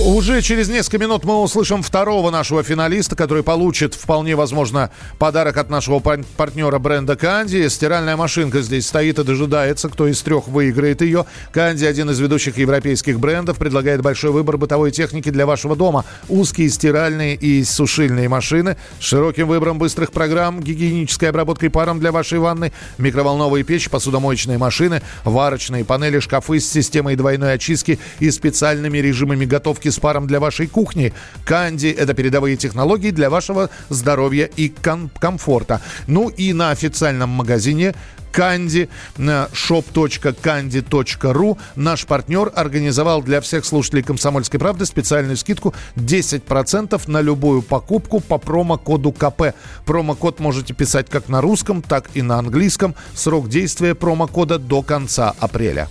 Уже 0.06 0.42
через 0.42 0.70
несколько 0.70 0.98
минут 0.98 1.26
мы 1.26 1.42
услышим 1.42 1.84
второго 1.84 2.32
нашего 2.32 2.64
финалиста, 2.64 3.18
который 3.18 3.44
получит, 3.44 3.96
вполне 3.96 4.34
возможно, 4.38 4.92
подарок 5.18 5.58
от 5.58 5.70
нашего 5.70 6.00
партнера 6.00 6.80
бренда 6.80 7.18
Канди. 7.18 7.68
Стиральная 7.68 8.16
машинка 8.16 8.62
здесь 8.62 8.88
стоит 8.88 9.20
и 9.20 9.24
дожидается, 9.26 9.90
кто 9.90 10.08
из 10.08 10.22
трех 10.22 10.48
выиграет 10.48 11.02
ее. 11.02 11.26
Канди, 11.52 11.84
один 11.84 12.10
из 12.10 12.20
ведущих 12.20 12.58
европейских 12.58 13.20
брендов, 13.20 13.58
предлагает 13.58 14.02
большой 14.02 14.32
выбор 14.32 14.58
бытовой 14.58 14.92
техники 14.92 15.32
для 15.32 15.46
вашего 15.46 15.76
дома. 15.76 16.06
Узкие 16.30 16.70
стиральные 16.70 17.36
и 17.36 17.66
сушильные 17.66 18.30
машины 18.30 18.78
с 19.02 19.04
широким 19.04 19.50
выбором 19.50 19.80
быстрых 19.80 20.14
программ, 20.14 20.62
гигиенической 20.62 21.30
обработкой 21.30 21.70
паром 21.70 22.00
для 22.00 22.14
вашей 22.14 22.40
ванны, 22.40 22.72
микроволновые 23.00 23.66
печи, 23.66 23.90
посудомоечные 23.90 24.58
машины, 24.58 25.02
варочные 25.26 25.84
панели, 25.84 26.20
шкафы 26.20 26.62
с 26.62 26.70
системой 26.70 27.18
двойной 27.18 27.54
очистки 27.54 28.00
и 28.20 28.32
специальными 28.32 29.00
режимами 29.00 29.44
готовки 29.44 29.89
напитки 29.90 29.90
с 29.90 30.00
паром 30.00 30.28
для 30.28 30.40
вашей 30.40 30.68
кухни. 30.68 31.12
Канди– 31.46 31.88
это 32.00 32.14
передовые 32.14 32.56
технологии 32.58 33.12
для 33.12 33.30
вашего 33.30 33.70
здоровья 33.90 34.46
и 34.46 34.70
ком- 34.70 35.10
комфорта. 35.20 35.82
Ну 36.08 36.30
и 36.30 36.54
на 36.54 36.72
официальном 36.72 37.30
магазине 37.30 37.94
Канди, 38.32 38.90
shop.candy.ru. 39.18 41.58
Наш 41.76 42.06
партнер 42.06 42.52
организовал 42.56 43.24
для 43.24 43.42
всех 43.42 43.66
слушателей 43.66 44.04
«Комсомольской 44.04 44.60
правды» 44.60 44.86
специальную 44.86 45.36
скидку 45.36 45.74
10% 45.96 47.02
на 47.08 47.22
любую 47.22 47.64
покупку 47.64 48.20
по 48.20 48.38
промокоду 48.38 49.12
КП. 49.12 49.56
Промокод 49.86 50.40
можете 50.40 50.76
писать 50.76 51.10
как 51.10 51.28
на 51.28 51.42
русском, 51.42 51.82
так 51.82 52.12
и 52.14 52.22
на 52.22 52.38
английском. 52.38 52.94
Срок 53.16 53.50
действия 53.50 53.96
промокода 53.96 54.60
до 54.60 54.84
конца 54.84 55.34
апреля. 55.40 55.90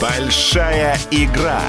Большая 0.00 0.96
игра 1.10 1.60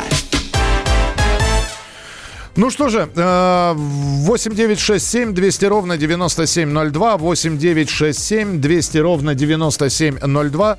ну 2.55 2.69
что 2.69 2.89
же, 2.89 3.09
8967 3.15 5.33
200 5.33 5.65
ровно 5.65 5.97
9702, 5.97 7.17
8967 7.17 8.59
200 8.59 8.97
ровно 8.97 9.35
9702. 9.35 10.77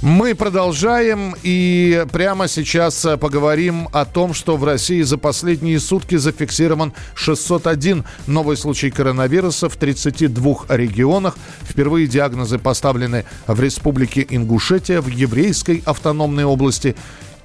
Мы 0.00 0.36
продолжаем 0.36 1.34
и 1.42 2.06
прямо 2.12 2.46
сейчас 2.46 3.04
поговорим 3.20 3.88
о 3.92 4.04
том, 4.04 4.32
что 4.32 4.56
в 4.56 4.62
России 4.62 5.02
за 5.02 5.18
последние 5.18 5.80
сутки 5.80 6.14
зафиксирован 6.14 6.92
601 7.14 8.04
новый 8.28 8.56
случай 8.56 8.92
коронавируса 8.92 9.68
в 9.68 9.76
32 9.76 10.66
регионах. 10.68 11.36
Впервые 11.68 12.06
диагнозы 12.06 12.58
поставлены 12.58 13.24
в 13.48 13.60
Республике 13.60 14.24
Ингушетия, 14.28 15.00
в 15.00 15.08
Еврейской 15.08 15.82
автономной 15.84 16.44
области 16.44 16.94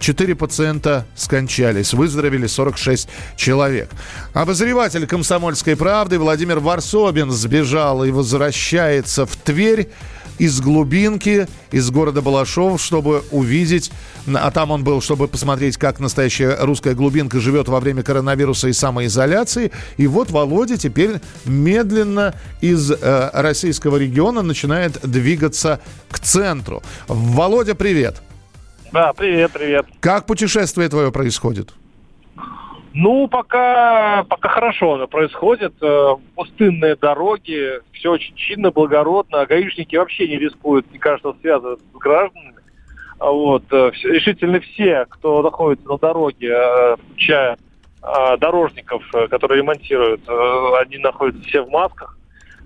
Четыре 0.03 0.35
пациента 0.35 1.05
скончались, 1.15 1.93
выздоровели 1.93 2.45
46 2.45 3.07
человек. 3.37 3.89
Обозреватель 4.33 5.07
«Комсомольской 5.07 5.77
правды» 5.77 6.19
Владимир 6.19 6.59
Варсобин 6.59 7.31
сбежал 7.31 8.03
и 8.03 8.11
возвращается 8.11 9.25
в 9.25 9.33
Тверь 9.37 9.87
из 10.39 10.59
глубинки, 10.59 11.47
из 11.71 11.89
города 11.89 12.21
Балашов, 12.21 12.81
чтобы 12.81 13.23
увидеть, 13.31 13.93
а 14.27 14.51
там 14.51 14.71
он 14.71 14.83
был, 14.83 14.99
чтобы 14.99 15.29
посмотреть, 15.29 15.77
как 15.77 16.01
настоящая 16.01 16.57
русская 16.59 16.95
глубинка 16.95 17.39
живет 17.39 17.69
во 17.69 17.79
время 17.79 18.03
коронавируса 18.03 18.67
и 18.67 18.73
самоизоляции. 18.73 19.71
И 19.95 20.05
вот 20.07 20.31
Володя 20.31 20.75
теперь 20.75 21.21
медленно 21.45 22.35
из 22.59 22.91
э, 22.91 23.29
российского 23.31 23.95
региона 23.95 24.41
начинает 24.41 24.99
двигаться 25.01 25.79
к 26.11 26.19
центру. 26.19 26.83
Володя, 27.07 27.73
привет! 27.73 28.21
Да, 28.93 29.11
привет, 29.11 29.51
привет. 29.51 29.87
Как 30.01 30.27
путешествие 30.27 30.87
твое 30.87 31.11
происходит? 31.11 31.73
Ну, 32.93 33.27
пока, 33.27 34.23
пока 34.29 34.49
хорошо 34.49 34.93
оно 34.93 35.07
происходит. 35.07 35.73
Э, 35.81 36.09
пустынные 36.35 36.95
дороги, 36.95 37.81
все 37.93 38.11
очень 38.11 38.35
чинно, 38.35 38.69
благородно. 38.69 39.47
Гаишники 39.47 39.95
вообще 39.95 40.27
не 40.27 40.37
рискуют, 40.37 40.85
мне 40.91 40.99
кажется, 40.99 41.33
связываться 41.41 41.83
с 41.91 41.97
гражданами. 41.97 42.53
А 43.17 43.31
вот. 43.31 43.63
Э, 43.71 43.89
решительно 44.03 44.59
все, 44.59 45.07
кто 45.09 45.41
находится 45.41 45.87
на 45.87 45.97
дороге, 45.97 46.49
э, 46.51 46.95
включая 46.97 47.57
дорожников, 48.37 49.01
которые 49.29 49.59
ремонтируют, 49.61 50.27
они 50.27 50.97
находятся 50.97 51.41
все 51.47 51.61
в 51.61 51.69
масках. 51.69 52.17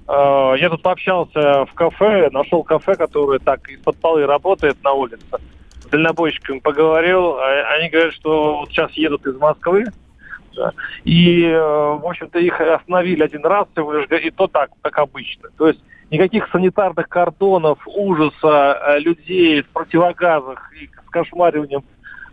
Я 0.08 0.68
тут 0.72 0.82
пообщался 0.82 1.66
в 1.66 1.74
кафе, 1.76 2.32
нашел 2.32 2.64
кафе, 2.64 2.96
которое 2.96 3.38
так 3.38 3.70
из-под 3.70 3.98
полы 3.98 4.26
работает 4.26 4.84
на 4.84 4.94
улице 4.94 5.22
дальнобойщиками 5.90 6.60
поговорил, 6.60 7.38
а 7.38 7.76
они 7.78 7.90
говорят, 7.90 8.14
что 8.14 8.60
вот 8.60 8.70
сейчас 8.70 8.92
едут 8.94 9.26
из 9.26 9.36
Москвы, 9.36 9.86
и, 11.04 11.44
э, 11.44 11.58
в 11.58 12.06
общем-то, 12.06 12.40
их 12.40 12.60
остановили 12.60 13.24
один 13.24 13.46
раз 13.46 13.68
всего 13.72 13.94
лишь, 13.94 14.08
и 14.10 14.32
то 14.32 14.48
так, 14.48 14.72
как 14.82 14.98
обычно. 15.00 15.50
То 15.58 15.68
есть 15.68 15.80
никаких 16.10 16.50
санитарных 16.52 17.08
кордонов, 17.08 17.80
ужаса, 17.86 18.80
э, 18.88 19.00
людей 19.00 19.62
в 19.62 19.68
противогазах 19.68 20.72
и 20.74 20.88
с 20.88 21.10
кошмариванием 21.10 21.84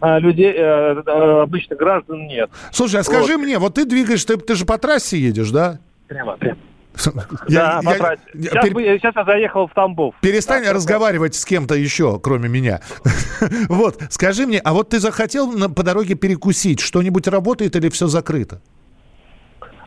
э, 0.01 0.21
людей, 0.21 0.55
обычных 0.55 1.79
граждан 1.79 2.27
нет. 2.27 2.51
Слушай, 2.73 3.01
а 3.01 3.05
скажи 3.05 3.37
вот. 3.37 3.43
мне, 3.43 3.59
вот 3.59 3.75
ты 3.75 3.85
двигаешь, 3.85 4.25
ты, 4.25 4.37
ты 4.37 4.55
же 4.55 4.65
по 4.65 4.79
трассе 4.79 5.19
едешь, 5.19 5.51
да? 5.51 5.79
Прямо, 6.09 6.37
прямо. 6.37 6.59
Я, 7.49 7.81
да, 7.83 7.93
я, 7.93 7.97
я, 7.97 8.17
сейчас, 8.51 8.65
пер... 8.65 8.75
бы, 8.75 8.83
сейчас 8.83 9.17
я 9.17 9.25
заехал 9.25 9.67
в 9.67 9.73
Тамбов. 9.73 10.15
Перестань 10.21 10.65
да, 10.65 10.73
разговаривать 10.73 11.35
с 11.35 11.45
кем-то 11.45 11.75
еще, 11.75 12.19
кроме 12.21 12.49
меня. 12.49 12.81
вот, 13.69 14.01
скажи 14.11 14.47
мне, 14.47 14.59
а 14.59 14.73
вот 14.73 14.91
ты 14.91 15.01
захотел 15.01 15.51
на, 15.51 15.69
по 15.69 15.83
дороге 15.83 16.15
перекусить? 16.15 16.81
Что-нибудь 16.81 17.27
работает 17.29 17.77
или 17.77 17.89
все 17.89 18.07
закрыто? 18.07 18.61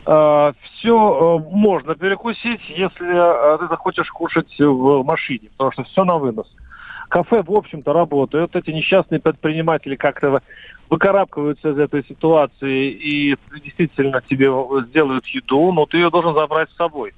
Uh, 0.04 0.54
все 0.78 0.88
uh, 0.88 1.50
можно 1.50 1.94
перекусить, 1.94 2.62
если 2.68 3.14
uh, 3.14 3.58
ты 3.58 3.68
захочешь 3.68 4.08
кушать 4.10 4.58
в 4.58 5.02
машине, 5.04 5.50
потому 5.50 5.72
что 5.72 5.84
все 5.84 6.04
на 6.04 6.16
вынос. 6.16 6.46
Кафе, 7.08 7.42
в 7.42 7.52
общем-то, 7.52 7.92
работают. 7.92 8.54
Эти 8.54 8.70
несчастные 8.70 9.20
предприниматели 9.20 9.96
как-то 9.96 10.42
выкарабкиваются 10.90 11.70
из 11.70 11.78
этой 11.78 12.04
ситуации 12.04 12.90
и 12.90 13.36
действительно 13.62 14.22
тебе 14.28 14.50
сделают 14.88 15.26
еду, 15.26 15.72
но 15.72 15.86
ты 15.86 15.98
ее 15.98 16.10
должен 16.10 16.34
забрать 16.34 16.70
с 16.70 16.76
собой. 16.76 17.12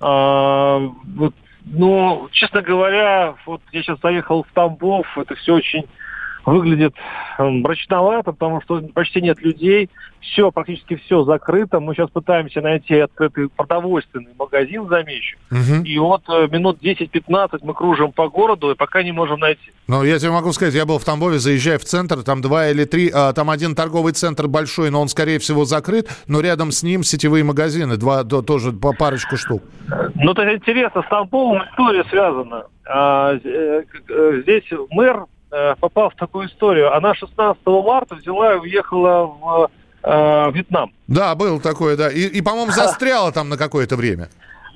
А, 0.00 0.78
вот, 1.16 1.34
ну, 1.64 2.28
честно 2.32 2.62
говоря, 2.62 3.34
вот 3.46 3.62
я 3.72 3.82
сейчас 3.82 4.00
заехал 4.00 4.42
в 4.42 4.52
Тамбов, 4.52 5.06
это 5.16 5.34
все 5.36 5.54
очень 5.54 5.84
выглядит 6.44 6.94
мрачновато, 7.38 8.32
потому 8.32 8.60
что 8.62 8.80
почти 8.94 9.20
нет 9.20 9.40
людей, 9.40 9.90
все, 10.20 10.50
практически 10.50 10.96
все 10.96 11.24
закрыто. 11.24 11.80
Мы 11.80 11.94
сейчас 11.94 12.10
пытаемся 12.10 12.60
найти 12.60 12.94
открытый 12.94 13.48
продовольственный 13.48 14.32
магазин, 14.38 14.88
замечу. 14.88 15.36
Угу. 15.50 15.84
И 15.84 15.98
вот 15.98 16.22
э, 16.28 16.48
минут 16.50 16.78
10-15 16.80 17.58
мы 17.62 17.74
кружим 17.74 18.12
по 18.12 18.28
городу 18.28 18.70
и 18.70 18.74
пока 18.74 19.02
не 19.02 19.12
можем 19.12 19.40
найти. 19.40 19.72
Ну, 19.88 20.04
я 20.04 20.18
тебе 20.18 20.30
могу 20.30 20.52
сказать, 20.52 20.74
я 20.74 20.86
был 20.86 20.98
в 20.98 21.04
Тамбове, 21.04 21.38
заезжая 21.38 21.78
в 21.78 21.84
центр, 21.84 22.22
там 22.22 22.40
два 22.40 22.68
или 22.68 22.84
три, 22.84 23.10
а, 23.12 23.32
там 23.32 23.50
один 23.50 23.74
торговый 23.74 24.12
центр 24.12 24.46
большой, 24.46 24.90
но 24.90 25.00
он, 25.00 25.08
скорее 25.08 25.38
всего, 25.40 25.64
закрыт, 25.64 26.08
но 26.28 26.40
рядом 26.40 26.70
с 26.70 26.82
ним 26.82 27.02
сетевые 27.02 27.42
магазины, 27.42 27.96
два, 27.96 28.22
то, 28.22 28.42
тоже 28.42 28.72
по 28.72 28.92
парочку 28.92 29.36
штук. 29.36 29.62
Ну, 30.14 30.32
это 30.32 30.54
интересно, 30.54 31.02
с 31.02 31.08
Тамбовом 31.08 31.62
история 31.64 32.04
связана. 32.04 32.64
А, 32.86 33.34
э, 33.34 33.82
э, 34.08 34.42
здесь 34.42 34.64
мэр 34.90 35.24
попал 35.80 36.10
в 36.10 36.14
такую 36.14 36.48
историю. 36.48 36.94
Она 36.94 37.14
16 37.14 37.60
марта 37.66 38.14
взяла 38.14 38.54
и 38.54 38.58
уехала 38.58 39.26
в 39.26 39.70
э, 40.02 40.50
Вьетнам. 40.52 40.92
Да, 41.08 41.34
был 41.34 41.60
такое, 41.60 41.96
да. 41.96 42.10
И, 42.10 42.26
и 42.26 42.42
по-моему, 42.42 42.72
застряла 42.72 43.32
там 43.32 43.48
на 43.48 43.56
какое-то 43.56 43.96
время. 43.96 44.28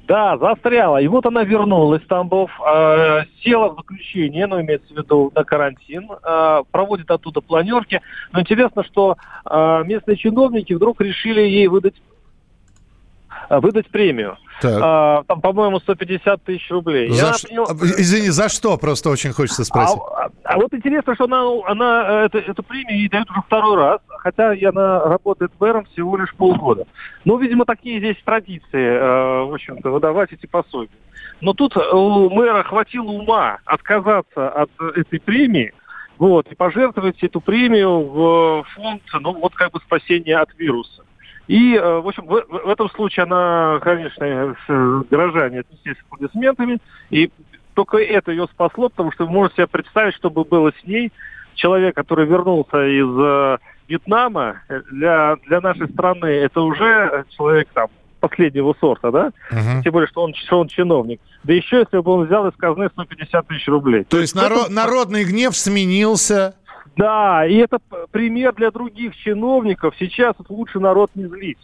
Да, 0.06 0.38
застряла. 0.38 0.98
И 0.98 1.08
вот 1.08 1.26
она 1.26 1.42
вернулась 1.42 2.02
в 2.02 2.06
Тамбов, 2.06 2.50
э, 2.60 3.24
села 3.42 3.70
в 3.70 3.76
заключение, 3.76 4.46
ну, 4.46 4.60
имеется 4.60 4.94
в 4.94 4.96
виду 4.96 5.32
на 5.34 5.42
карантин, 5.42 6.08
э, 6.10 6.62
проводит 6.70 7.10
оттуда 7.10 7.40
планерки. 7.40 8.00
Но 8.32 8.40
интересно, 8.40 8.84
что 8.84 9.16
э, 9.44 9.82
местные 9.84 10.16
чиновники 10.16 10.74
вдруг 10.74 11.00
решили 11.00 11.40
ей 11.40 11.66
выдать 11.66 11.94
Э, 13.48 13.60
выдать 13.60 13.88
премию. 13.88 14.36
Так. 14.60 14.80
А, 14.82 15.22
там, 15.24 15.40
по-моему, 15.40 15.80
150 15.80 16.42
тысяч 16.44 16.70
рублей. 16.70 17.10
За 17.10 17.34
ш... 17.34 17.46
понял... 17.48 17.64
Извини, 17.98 18.30
за 18.30 18.48
что? 18.48 18.76
Просто 18.78 19.10
очень 19.10 19.32
хочется 19.32 19.64
спросить. 19.64 19.98
А, 19.98 20.24
а, 20.24 20.30
а 20.44 20.56
вот 20.56 20.72
интересно, 20.72 21.14
что 21.14 21.24
она, 21.24 21.42
она 21.66 22.22
э, 22.22 22.26
это, 22.26 22.38
эту 22.38 22.62
премию 22.62 22.98
ей 22.98 23.08
дают 23.08 23.30
уже 23.30 23.42
второй 23.42 23.76
раз, 23.76 24.00
хотя 24.08 24.52
она 24.68 25.00
работает 25.00 25.52
мэром 25.60 25.84
всего 25.92 26.16
лишь 26.16 26.34
полгода. 26.34 26.86
Ну, 27.24 27.36
видимо, 27.36 27.64
такие 27.66 27.98
здесь 27.98 28.16
традиции, 28.24 28.66
э, 28.72 29.44
в 29.44 29.54
общем-то, 29.54 29.90
выдавать 29.90 30.32
эти 30.32 30.46
пособия. 30.46 30.88
Но 31.40 31.52
тут 31.52 31.76
у 31.76 32.30
мэра 32.30 32.62
хватило 32.62 33.10
ума 33.10 33.58
отказаться 33.66 34.48
от 34.48 34.70
этой 34.96 35.20
премии, 35.20 35.74
вот, 36.18 36.50
и 36.50 36.54
пожертвовать 36.54 37.22
эту 37.22 37.42
премию 37.42 38.00
в 38.00 38.64
фонд, 38.74 39.02
ну, 39.20 39.34
вот 39.34 39.54
как 39.54 39.72
бы 39.72 39.80
спасения 39.80 40.38
от 40.38 40.48
вируса. 40.56 41.04
И, 41.48 41.74
э, 41.74 42.00
в 42.00 42.08
общем, 42.08 42.26
в, 42.26 42.44
в 42.48 42.68
этом 42.68 42.90
случае 42.90 43.24
она, 43.24 43.78
конечно, 43.80 44.56
горожане 45.10 45.60
отнеслись 45.60 45.96
с 45.96 46.04
аплодисментами, 46.10 46.78
и 47.10 47.30
только 47.74 47.98
это 47.98 48.32
ее 48.32 48.46
спасло, 48.52 48.88
потому 48.88 49.12
что 49.12 49.26
вы 49.26 49.32
можете 49.32 49.56
себе 49.56 49.66
представить, 49.66 50.14
что 50.14 50.30
бы 50.30 50.44
было 50.44 50.72
с 50.72 50.86
ней. 50.86 51.12
Человек, 51.54 51.94
который 51.94 52.26
вернулся 52.26 52.86
из 52.86 53.08
э, 53.18 53.58
Вьетнама, 53.88 54.62
для, 54.90 55.36
для 55.46 55.60
нашей 55.60 55.88
страны 55.88 56.26
это 56.26 56.60
уже 56.60 57.24
человек 57.36 57.68
там 57.72 57.88
последнего 58.20 58.74
сорта, 58.80 59.10
да? 59.10 59.30
Uh-huh. 59.50 59.82
Тем 59.82 59.92
более, 59.92 60.08
что 60.08 60.22
он, 60.22 60.34
что 60.34 60.58
он 60.58 60.68
чиновник. 60.68 61.20
Да 61.44 61.52
еще, 61.52 61.78
если 61.78 61.98
бы 61.98 62.10
он 62.10 62.26
взял 62.26 62.46
из 62.48 62.56
казны 62.56 62.88
150 62.88 63.46
тысяч 63.46 63.68
рублей. 63.68 64.04
То 64.04 64.18
есть 64.18 64.34
народ, 64.34 64.70
народный 64.70 65.24
гнев 65.24 65.56
сменился 65.56 66.54
да, 66.96 67.46
и 67.46 67.56
это 67.56 67.78
пример 68.10 68.54
для 68.54 68.70
других 68.70 69.16
чиновников. 69.16 69.94
Сейчас 69.98 70.34
лучше 70.48 70.80
народ 70.80 71.10
не 71.14 71.26
злить. 71.26 71.58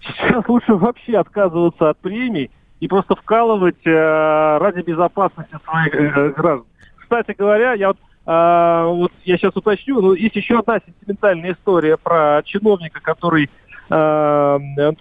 Сейчас 0.00 0.48
лучше 0.48 0.74
вообще 0.74 1.18
отказываться 1.18 1.90
от 1.90 1.98
премий 1.98 2.50
и 2.80 2.88
просто 2.88 3.14
вкалывать 3.14 3.86
э, 3.86 4.58
ради 4.58 4.80
безопасности 4.80 5.56
своих 5.64 5.94
э, 5.94 6.30
граждан. 6.30 6.66
Кстати 6.96 7.34
говоря, 7.36 7.74
я 7.74 7.88
вот 7.88 7.98
а, 8.24 8.86
вот 8.86 9.12
я 9.24 9.36
сейчас 9.36 9.56
уточню, 9.56 10.00
но 10.00 10.14
есть 10.14 10.36
еще 10.36 10.60
одна 10.60 10.78
сентиментальная 10.84 11.52
история 11.52 11.96
про 11.96 12.42
чиновника, 12.44 13.00
который... 13.00 13.50
А, 13.90 14.58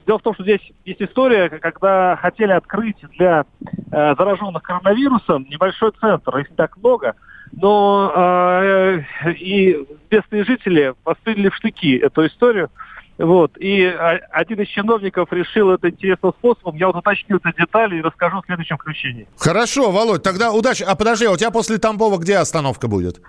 дело 0.08 0.18
в 0.18 0.24
том, 0.24 0.34
что 0.34 0.44
здесь 0.44 0.62
есть 0.86 1.02
история, 1.02 1.50
когда 1.50 2.18
хотели 2.18 2.52
открыть 2.52 2.98
для 3.18 3.46
а, 3.92 4.16
зараженных 4.16 4.64
коронавирусом 4.64 5.46
небольшой 5.50 5.92
центр, 6.00 6.36
их 6.40 6.50
не 6.50 6.56
так 6.56 6.76
много, 6.78 7.16
но 7.52 8.12
э, 8.16 9.02
и 9.40 9.86
местные 10.10 10.44
жители 10.44 10.94
восприняли 11.04 11.50
в 11.50 11.56
штыки 11.56 11.98
эту 11.98 12.26
историю. 12.28 12.70
Вот. 13.18 13.52
И 13.60 13.84
один 14.32 14.62
из 14.62 14.68
чиновников 14.70 15.32
решил 15.32 15.70
это 15.70 15.90
интересным 15.90 16.34
способом. 16.40 16.76
Я 16.76 16.88
вот 16.88 16.96
уточню 16.96 17.40
эти 17.44 17.56
детали 17.56 17.98
и 17.98 18.02
расскажу 18.02 18.42
в 18.42 18.46
следующем 18.46 18.78
включении. 18.78 19.28
Хорошо, 19.38 19.92
Володь, 19.92 20.24
тогда 20.24 20.52
удачи. 20.52 20.84
А 20.84 20.96
подожди, 20.96 21.26
а 21.26 21.32
у 21.32 21.38
тебя 21.38 21.52
после 21.52 21.78
Тамбова 21.78 22.18
где 22.18 22.38
остановка 22.38 22.88
будет? 22.88 23.22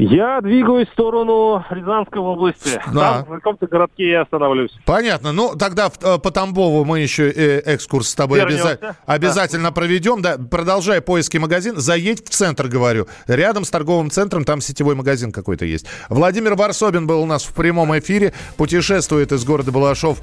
Я 0.00 0.40
двигаюсь 0.40 0.88
в 0.88 0.92
сторону 0.92 1.62
Рязанской 1.68 2.20
области. 2.20 2.80
Да. 2.92 3.22
Там, 3.22 3.24
в 3.24 3.34
каком-то 3.36 3.66
городке 3.66 4.10
я 4.10 4.22
остановлюсь. 4.22 4.70
Понятно. 4.86 5.32
Ну, 5.32 5.54
тогда 5.56 5.90
э, 6.00 6.18
по 6.18 6.30
Тамбову 6.30 6.86
мы 6.86 7.00
еще 7.00 7.30
э, 7.30 7.60
экскурс 7.66 8.08
с 8.08 8.14
тобой 8.14 8.40
обяза- 8.40 8.96
обязательно 9.04 9.68
да. 9.68 9.72
проведем. 9.72 10.22
Да, 10.22 10.38
продолжай 10.38 11.02
поиски 11.02 11.36
магазин. 11.36 11.76
Заедь 11.76 12.24
в 12.26 12.30
центр, 12.30 12.68
говорю. 12.68 13.08
Рядом 13.26 13.64
с 13.64 13.70
торговым 13.70 14.10
центром 14.10 14.44
там 14.44 14.62
сетевой 14.62 14.94
магазин 14.94 15.32
какой-то 15.32 15.66
есть. 15.66 15.86
Владимир 16.08 16.54
Варсобин 16.54 17.06
был 17.06 17.20
у 17.20 17.26
нас 17.26 17.44
в 17.44 17.54
прямом 17.54 17.98
эфире. 17.98 18.32
Путешествует 18.56 19.32
из 19.32 19.44
города 19.44 19.70
Балашов 19.70 20.18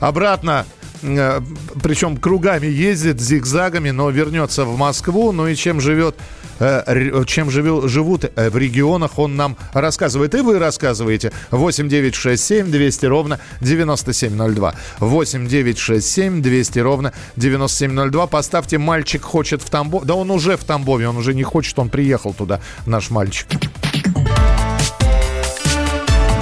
обратно 0.00 0.66
э, 1.02 1.40
причем 1.82 2.16
кругами 2.16 2.66
ездит, 2.66 3.20
зигзагами, 3.20 3.90
но 3.90 4.08
вернется 4.10 4.64
в 4.64 4.78
Москву. 4.78 5.32
Ну 5.32 5.48
и 5.48 5.56
чем 5.56 5.80
живет 5.80 6.14
Э, 6.58 7.24
чем 7.26 7.50
живут 7.50 8.24
э, 8.24 8.50
в 8.50 8.56
регионах, 8.56 9.18
он 9.18 9.36
нам 9.36 9.56
рассказывает. 9.72 10.34
И 10.34 10.40
вы 10.40 10.58
рассказываете. 10.58 11.32
8 11.50 11.88
9 11.88 12.14
6 12.14 12.42
7 12.42 12.70
200 12.70 13.06
ровно 13.06 13.40
9702. 13.60 14.74
8 15.00 15.46
9 15.46 15.78
6 15.78 16.06
7 16.06 16.42
200 16.42 16.78
ровно 16.78 17.12
9702. 17.36 18.26
Поставьте 18.26 18.78
«Мальчик 18.78 19.22
хочет 19.22 19.62
в 19.62 19.70
Тамбове». 19.70 20.06
Да 20.06 20.14
он 20.14 20.30
уже 20.30 20.56
в 20.56 20.64
Тамбове, 20.64 21.08
он 21.08 21.16
уже 21.16 21.34
не 21.34 21.42
хочет, 21.42 21.78
он 21.78 21.88
приехал 21.88 22.32
туда, 22.32 22.60
наш 22.86 23.10
мальчик. 23.10 23.46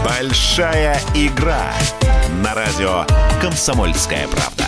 Большая 0.05 1.01
игра 1.15 1.73
на 2.43 2.55
радио 2.55 3.05
«Комсомольская 3.41 4.29
правда». 4.29 4.64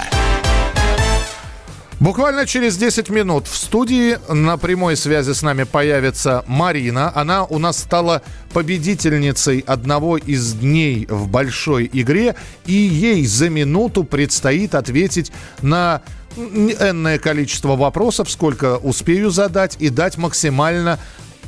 Буквально 1.99 2.45
через 2.45 2.77
10 2.77 3.09
минут 3.09 3.47
в 3.47 3.57
студии 3.57 4.19
на 4.29 4.59
прямой 4.59 4.97
связи 4.97 5.33
с 5.33 5.41
нами 5.41 5.63
появится 5.63 6.45
Марина. 6.47 7.11
Она 7.15 7.45
у 7.45 7.59
нас 7.59 7.79
стала 7.79 8.21
победительницей 8.53 9.61
одного 9.67 10.19
из 10.19 10.53
дней 10.53 11.07
в 11.09 11.27
большой 11.29 11.89
игре. 11.91 12.35
И 12.67 12.75
ей 12.75 13.25
за 13.27 13.49
минуту 13.49 14.05
предстоит 14.05 14.75
ответить 14.75 15.33
на 15.63 16.03
энное 16.37 17.19
количество 17.19 17.77
вопросов, 17.77 18.31
сколько 18.31 18.77
успею 18.77 19.31
задать, 19.31 19.77
и 19.79 19.89
дать 19.89 20.19
максимально 20.19 20.99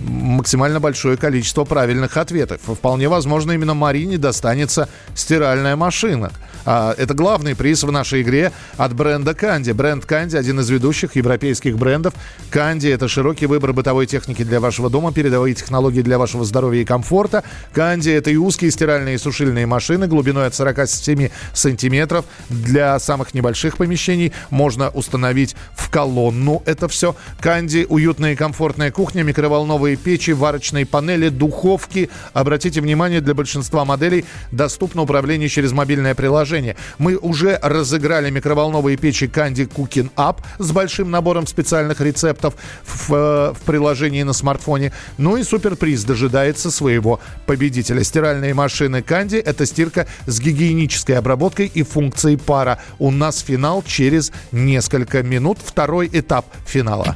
максимально 0.00 0.80
большое 0.80 1.16
количество 1.16 1.64
правильных 1.64 2.16
ответов. 2.16 2.60
Вполне 2.62 3.08
возможно, 3.08 3.52
именно 3.52 3.74
Марине 3.74 4.16
достанется 4.16 4.88
стиральная 5.14 5.76
машина. 5.76 6.30
А, 6.70 6.94
это 6.98 7.14
главный 7.14 7.56
приз 7.56 7.82
в 7.82 7.90
нашей 7.90 8.20
игре 8.20 8.52
от 8.76 8.92
бренда 8.94 9.32
Канди. 9.32 9.70
Бренд 9.70 10.04
Канди– 10.04 10.36
один 10.36 10.60
из 10.60 10.68
ведущих 10.68 11.16
европейских 11.16 11.78
брендов. 11.78 12.12
Канди– 12.50 12.88
это 12.88 13.08
широкий 13.08 13.46
выбор 13.46 13.72
бытовой 13.72 14.04
техники 14.04 14.44
для 14.44 14.60
вашего 14.60 14.90
дома, 14.90 15.10
передовые 15.10 15.54
технологии 15.54 16.02
для 16.02 16.18
вашего 16.18 16.44
здоровья 16.44 16.82
и 16.82 16.84
комфорта. 16.84 17.42
Канди– 17.72 18.10
это 18.10 18.30
и 18.30 18.36
узкие 18.36 18.70
стиральные 18.70 19.14
и 19.14 19.18
сушильные 19.18 19.64
машины 19.64 20.08
глубиной 20.08 20.46
от 20.46 20.54
47 20.54 21.30
сантиметров. 21.54 22.26
Для 22.50 22.98
самых 22.98 23.32
небольших 23.32 23.78
помещений 23.78 24.34
можно 24.50 24.90
установить 24.90 25.56
в 25.74 25.88
колонну 25.88 26.62
это 26.66 26.86
все. 26.88 27.16
Канди– 27.40 27.86
уютная 27.88 28.34
и 28.34 28.36
комфортная 28.36 28.90
кухня, 28.90 29.22
микроволновые 29.22 29.96
печи, 29.96 30.32
варочные 30.32 30.84
панели, 30.84 31.30
духовки. 31.30 32.10
Обратите 32.34 32.82
внимание, 32.82 33.22
для 33.22 33.32
большинства 33.32 33.86
моделей 33.86 34.26
доступно 34.52 35.00
управление 35.00 35.48
через 35.48 35.72
мобильное 35.72 36.14
приложение. 36.14 36.57
Мы 36.98 37.16
уже 37.16 37.58
разыграли 37.62 38.30
микроволновые 38.30 38.96
печи 38.96 39.24
Candy 39.24 39.68
Cooking 39.68 40.10
Up 40.16 40.38
с 40.58 40.70
большим 40.72 41.10
набором 41.10 41.46
специальных 41.46 42.00
рецептов 42.00 42.54
в, 42.84 43.14
э, 43.14 43.52
в 43.52 43.60
приложении 43.64 44.22
на 44.22 44.32
смартфоне. 44.32 44.92
Ну 45.18 45.36
и 45.36 45.42
суперприз 45.42 46.04
дожидается 46.04 46.70
своего 46.70 47.20
победителя. 47.46 48.02
Стиральные 48.04 48.54
машины 48.54 48.98
Candy– 48.98 49.40
это 49.44 49.66
стирка 49.66 50.06
с 50.26 50.40
гигиенической 50.40 51.16
обработкой 51.16 51.70
и 51.72 51.82
функцией 51.82 52.38
пара. 52.38 52.80
У 52.98 53.10
нас 53.10 53.40
финал 53.40 53.82
через 53.82 54.32
несколько 54.52 55.22
минут. 55.22 55.58
Второй 55.64 56.08
этап 56.12 56.46
финала. 56.66 57.14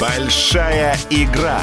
Большая 0.00 0.96
игра. 1.10 1.60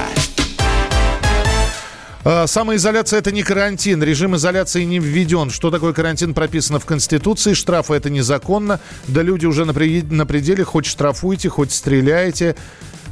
А, 2.29 2.45
самоизоляция– 2.45 3.19
это 3.21 3.31
не 3.31 3.41
карантин. 3.41 4.03
Режим 4.03 4.35
изоляции 4.35 4.83
не 4.83 4.99
введен. 4.99 5.49
Что 5.49 5.71
такое 5.71 5.93
карантин, 5.93 6.33
прописано 6.33 6.77
в 6.77 6.85
Конституции. 6.85 7.53
Штрафы– 7.53 7.93
это 7.95 8.09
незаконно. 8.09 8.81
Да 9.07 9.21
люди 9.21 9.45
уже 9.45 9.63
на 9.63 9.73
пределе. 9.73 10.65
Хоть 10.65 10.87
штрафуйте, 10.87 11.47
хоть 11.47 11.71
стреляйте 11.71 12.57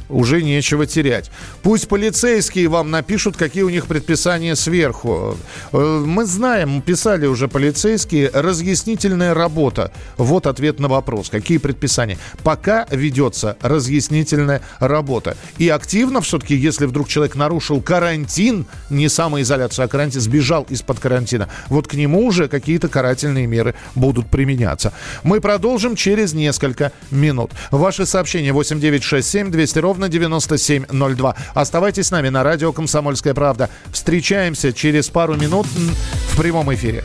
уже 0.08 0.42
нечего 0.42 0.86
терять. 0.86 1.30
Пусть 1.62 1.88
полицейские 1.88 2.68
вам 2.68 2.90
напишут, 2.90 3.36
какие 3.36 3.62
у 3.62 3.68
них 3.68 3.86
предписания 3.86 4.56
сверху. 4.56 5.36
Э, 5.72 6.04
мы 6.04 6.24
знаем, 6.26 6.82
писали 6.82 7.26
уже 7.26 7.48
полицейские, 7.48 8.30
разъяснительная 8.32 9.34
работа. 9.34 9.92
Вот 10.16 10.46
ответ 10.46 10.78
на 10.80 10.88
вопрос. 10.88 11.28
Какие 11.30 11.58
предписания? 11.58 12.18
Пока 12.42 12.86
ведется 12.90 13.56
разъяснительная 13.60 14.62
работа. 14.78 15.36
И 15.58 15.68
активно 15.68 16.20
все-таки, 16.20 16.54
если 16.54 16.86
вдруг 16.86 17.08
человек 17.08 17.34
нарушил 17.34 17.80
карантин, 17.80 18.66
не 18.90 19.08
самоизоляцию, 19.08 19.84
а 19.84 19.88
карантин, 19.88 20.20
сбежал 20.20 20.66
из-под 20.68 21.00
карантина, 21.00 21.48
вот 21.68 21.88
к 21.88 21.94
нему 21.94 22.26
уже 22.26 22.48
какие-то 22.48 22.88
карательные 22.88 23.46
меры 23.46 23.74
будут 23.94 24.28
применяться. 24.28 24.92
Мы 25.22 25.40
продолжим 25.40 25.96
через 25.96 26.32
несколько 26.32 26.92
минут. 27.10 27.52
Ваши 27.70 28.06
сообщения 28.06 28.52
8967 28.52 29.50
200 29.50 29.78
ровно 29.78 29.95
ровно 29.96 30.10
9702. 30.10 31.34
Оставайтесь 31.54 32.08
с 32.08 32.10
нами 32.10 32.28
на 32.28 32.42
радио 32.42 32.70
«Комсомольская 32.70 33.32
правда». 33.32 33.70
Встречаемся 33.92 34.74
через 34.74 35.08
пару 35.08 35.36
минут 35.36 35.66
в 35.66 36.36
прямом 36.36 36.72
эфире. 36.74 37.02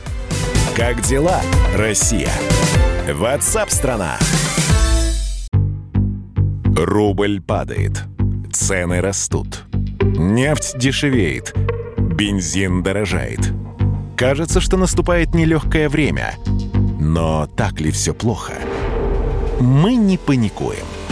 Как 0.76 1.00
дела, 1.00 1.40
Россия? 1.74 2.30
Ватсап-страна! 3.10 4.18
Рубль 6.76 7.40
падает. 7.40 8.02
Цены 8.52 9.00
растут. 9.00 9.62
Нефть 10.02 10.76
дешевеет. 10.76 11.54
Бензин 11.96 12.82
дорожает. 12.82 13.40
Кажется, 14.18 14.60
что 14.60 14.76
наступает 14.76 15.34
нелегкое 15.34 15.88
время. 15.88 16.34
Но 17.00 17.46
так 17.46 17.80
ли 17.80 17.90
все 17.90 18.12
плохо? 18.12 18.52
Мы 19.60 19.94
не 19.94 20.18
паникуем– 20.18 20.84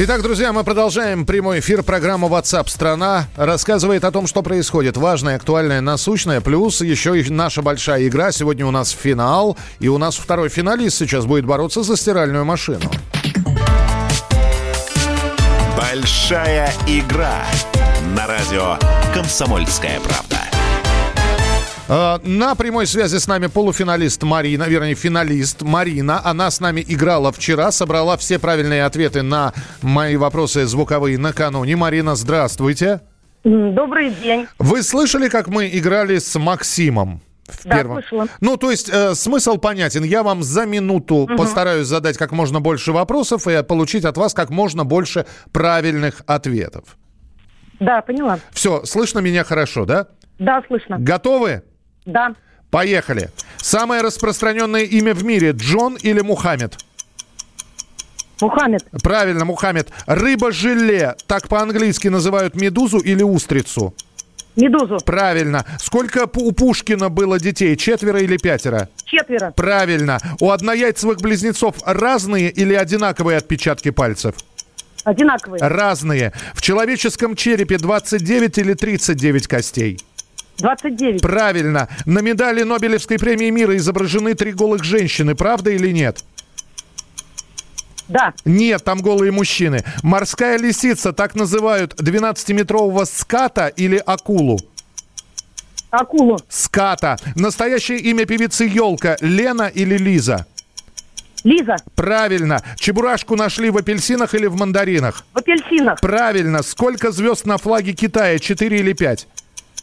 Итак, 0.00 0.22
друзья, 0.22 0.52
мы 0.52 0.62
продолжаем 0.62 1.26
прямой 1.26 1.58
эфир. 1.58 1.82
Программа 1.82 2.28
WhatsApp 2.28 2.68
страна 2.68 3.26
рассказывает 3.34 4.04
о 4.04 4.12
том, 4.12 4.28
что 4.28 4.42
происходит. 4.42 4.96
Важное, 4.96 5.34
актуальное, 5.34 5.80
насущное. 5.80 6.40
Плюс 6.40 6.80
еще 6.82 7.20
и 7.20 7.28
наша 7.28 7.62
большая 7.62 8.06
игра. 8.06 8.30
Сегодня 8.30 8.64
у 8.64 8.70
нас 8.70 8.90
финал. 8.90 9.58
И 9.80 9.88
у 9.88 9.98
нас 9.98 10.14
второй 10.14 10.50
финалист 10.50 10.98
сейчас 10.98 11.26
будет 11.26 11.46
бороться 11.46 11.82
за 11.82 11.96
стиральную 11.96 12.44
машину. 12.44 12.88
Большая 15.76 16.72
игра 16.86 17.42
на 18.14 18.28
радио 18.28 18.76
«Комсомольская 19.12 19.98
правда». 19.98 20.37
А, 21.90 22.20
на 22.22 22.54
прямой 22.54 22.86
связи 22.86 23.16
с 23.16 23.26
нами 23.26 23.46
полуфиналист 23.46 24.22
Марина, 24.22 24.64
вернее, 24.64 24.94
финалист 24.94 25.62
Марина. 25.62 26.20
Она 26.22 26.50
с 26.50 26.60
нами 26.60 26.84
играла 26.86 27.32
вчера, 27.32 27.72
собрала 27.72 28.18
все 28.18 28.38
правильные 28.38 28.84
ответы 28.84 29.22
на 29.22 29.54
мои 29.80 30.16
вопросы 30.16 30.66
звуковые 30.66 31.16
накануне. 31.16 31.76
Марина, 31.76 32.14
здравствуйте. 32.14 33.00
Добрый 33.42 34.10
день. 34.10 34.46
Вы 34.58 34.82
слышали, 34.82 35.30
как 35.30 35.48
мы 35.48 35.70
играли 35.72 36.18
с 36.18 36.38
Максимом? 36.38 37.22
В 37.46 37.64
да, 37.64 37.76
первом. 37.76 38.02
слышала. 38.02 38.26
Ну, 38.42 38.58
то 38.58 38.70
есть 38.70 38.90
э, 38.90 39.14
смысл 39.14 39.56
понятен. 39.56 40.04
Я 40.04 40.22
вам 40.22 40.42
за 40.42 40.66
минуту 40.66 41.14
угу. 41.14 41.36
постараюсь 41.36 41.86
задать 41.86 42.18
как 42.18 42.32
можно 42.32 42.60
больше 42.60 42.92
вопросов 42.92 43.48
и 43.48 43.62
получить 43.62 44.04
от 44.04 44.18
вас 44.18 44.34
как 44.34 44.50
можно 44.50 44.84
больше 44.84 45.24
правильных 45.52 46.20
ответов. 46.26 46.98
Да, 47.80 48.02
поняла. 48.02 48.40
Все, 48.50 48.84
слышно 48.84 49.20
меня 49.20 49.44
хорошо, 49.44 49.86
да? 49.86 50.08
Да, 50.38 50.62
слышно. 50.68 50.98
Готовы? 50.98 51.62
Да. 52.08 52.34
Поехали. 52.70 53.30
Самое 53.58 54.02
распространенное 54.02 54.82
имя 54.82 55.14
в 55.14 55.24
мире 55.24 55.50
Джон 55.50 55.96
или 55.96 56.20
Мухаммед? 56.20 56.76
Мухаммед. 58.40 58.84
Правильно, 59.02 59.44
Мухаммед. 59.44 59.88
Рыба-желе. 60.06 61.16
Так 61.26 61.48
по-английски 61.48 62.08
называют 62.08 62.54
медузу 62.54 62.98
или 62.98 63.22
устрицу? 63.22 63.94
Медузу. 64.56 64.98
Правильно. 65.04 65.64
Сколько 65.78 66.28
у 66.34 66.52
Пушкина 66.52 67.10
было 67.10 67.38
детей? 67.38 67.76
Четверо 67.76 68.20
или 68.20 68.38
пятеро? 68.38 68.88
Четверо. 69.04 69.52
Правильно. 69.52 70.18
У 70.40 70.50
однояйцевых 70.50 71.20
близнецов 71.20 71.76
разные 71.84 72.50
или 72.50 72.74
одинаковые 72.74 73.38
отпечатки 73.38 73.90
пальцев? 73.90 74.34
Одинаковые. 75.04 75.60
Разные. 75.62 76.32
В 76.54 76.62
человеческом 76.62 77.36
черепе 77.36 77.78
29 77.78 78.58
или 78.58 78.74
39 78.74 79.46
костей? 79.46 79.98
29. 80.58 81.22
Правильно. 81.22 81.88
На 82.04 82.20
медали 82.20 82.62
Нобелевской 82.62 83.18
премии 83.18 83.50
мира 83.50 83.76
изображены 83.76 84.34
три 84.34 84.52
голых 84.52 84.84
женщины. 84.84 85.34
Правда 85.34 85.70
или 85.70 85.90
нет? 85.90 86.24
Да. 88.08 88.32
Нет, 88.44 88.82
там 88.84 89.00
голые 89.00 89.30
мужчины. 89.30 89.84
Морская 90.02 90.58
лисица, 90.58 91.12
так 91.12 91.34
называют 91.34 91.94
12-метрового 92.00 93.04
ската 93.04 93.68
или 93.68 94.02
акулу? 94.04 94.58
Акулу. 95.90 96.38
Ската. 96.48 97.18
Настоящее 97.34 97.98
имя 97.98 98.24
певицы 98.24 98.64
Елка 98.64 99.16
Лена 99.20 99.70
или 99.72 99.96
Лиза? 99.96 100.46
Лиза. 101.44 101.76
Правильно. 101.94 102.62
Чебурашку 102.76 103.36
нашли 103.36 103.70
в 103.70 103.76
апельсинах 103.76 104.34
или 104.34 104.46
в 104.46 104.56
мандаринах? 104.56 105.24
В 105.32 105.38
апельсинах. 105.38 106.00
Правильно. 106.00 106.62
Сколько 106.62 107.12
звезд 107.12 107.46
на 107.46 107.58
флаге 107.58 107.92
Китая? 107.92 108.38
Четыре 108.38 108.80
или 108.80 108.92
пять? 108.92 109.28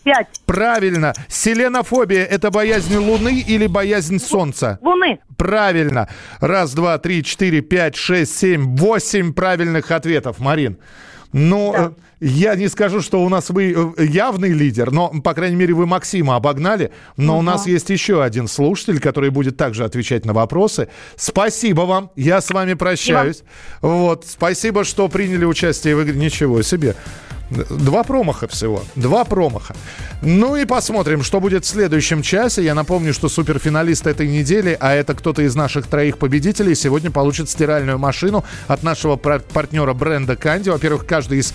Пять. 0.06 0.28
Правильно. 0.46 1.14
Селенофобия– 1.28 2.24
это 2.30 2.52
боязнь 2.52 2.96
Луны 2.96 3.40
или 3.42 3.66
боязнь 3.66 4.20
Солнца? 4.20 4.78
Луны. 4.84 5.18
Правильно. 5.36 6.08
Раз, 6.40 6.76
два, 6.76 7.00
три, 7.00 7.24
четыре, 7.24 7.62
пять, 7.62 7.96
шесть, 7.96 8.38
семь, 8.38 8.76
восемь 8.78 9.34
правильных 9.34 9.90
ответов, 9.90 10.38
Марин. 10.38 10.78
Ну, 11.34 11.74
да. 11.74 11.86
Э, 11.86 11.92
я 12.20 12.56
не 12.56 12.68
скажу, 12.68 13.02
что 13.02 13.24
у 13.24 13.30
нас 13.30 13.50
вы 13.50 13.74
э, 13.98 14.06
явный 14.06 14.52
лидер, 14.52 14.92
но, 14.92 15.10
по 15.10 15.34
крайней 15.34 15.56
мере, 15.56 15.74
вы 15.74 15.88
Максима 15.88 16.36
обогнали. 16.36 16.92
Но 17.18 17.34
угу. 17.34 17.40
у 17.40 17.42
нас 17.42 17.66
есть 17.66 17.90
еще 17.90 18.22
один 18.24 18.48
слушатель, 18.48 19.00
который 19.00 19.32
будет 19.32 19.58
также 19.58 19.84
отвечать 19.86 20.24
на 20.24 20.34
вопросы. 20.34 20.88
Спасибо 21.16 21.82
вам. 21.82 22.12
Я 22.16 22.42
с 22.42 22.52
вами 22.52 22.76
прощаюсь. 22.76 23.38
Спасибо. 23.38 23.88
Вот. 23.96 24.26
Спасибо, 24.28 24.84
что 24.84 25.10
приняли 25.10 25.46
участие 25.46 25.96
в 25.96 26.04
игре. 26.04 26.16
Ничего 26.16 26.62
себе. 26.62 26.96
Два 27.50 28.04
промаха 28.04 28.48
всего. 28.48 28.84
Два 28.96 29.24
промаха. 29.24 29.76
Ну 30.22 30.56
и 30.56 30.66
посмотрим, 30.66 31.24
что 31.24 31.40
будет 31.40 31.64
в 31.64 31.68
следующем 31.68 32.22
часе. 32.22 32.64
Я 32.64 32.74
напомню, 32.74 33.14
что 33.14 33.30
суперфиналист 33.30 34.08
этой 34.08 34.28
недели, 34.28 34.76
а 34.80 34.94
это 34.94 35.14
кто-то 35.14 35.44
из 35.44 35.56
наших 35.56 35.86
троих 35.88 36.18
победителей, 36.18 36.74
сегодня 36.74 37.12
получит 37.12 37.50
стиральную 37.50 38.00
машину 38.00 38.44
от 38.68 38.82
нашего 38.84 39.16
партнера 39.16 39.94
бренда 39.94 40.36
Канди. 40.36 40.70
Во-первых, 40.70 41.06
каждый 41.06 41.40
из 41.40 41.54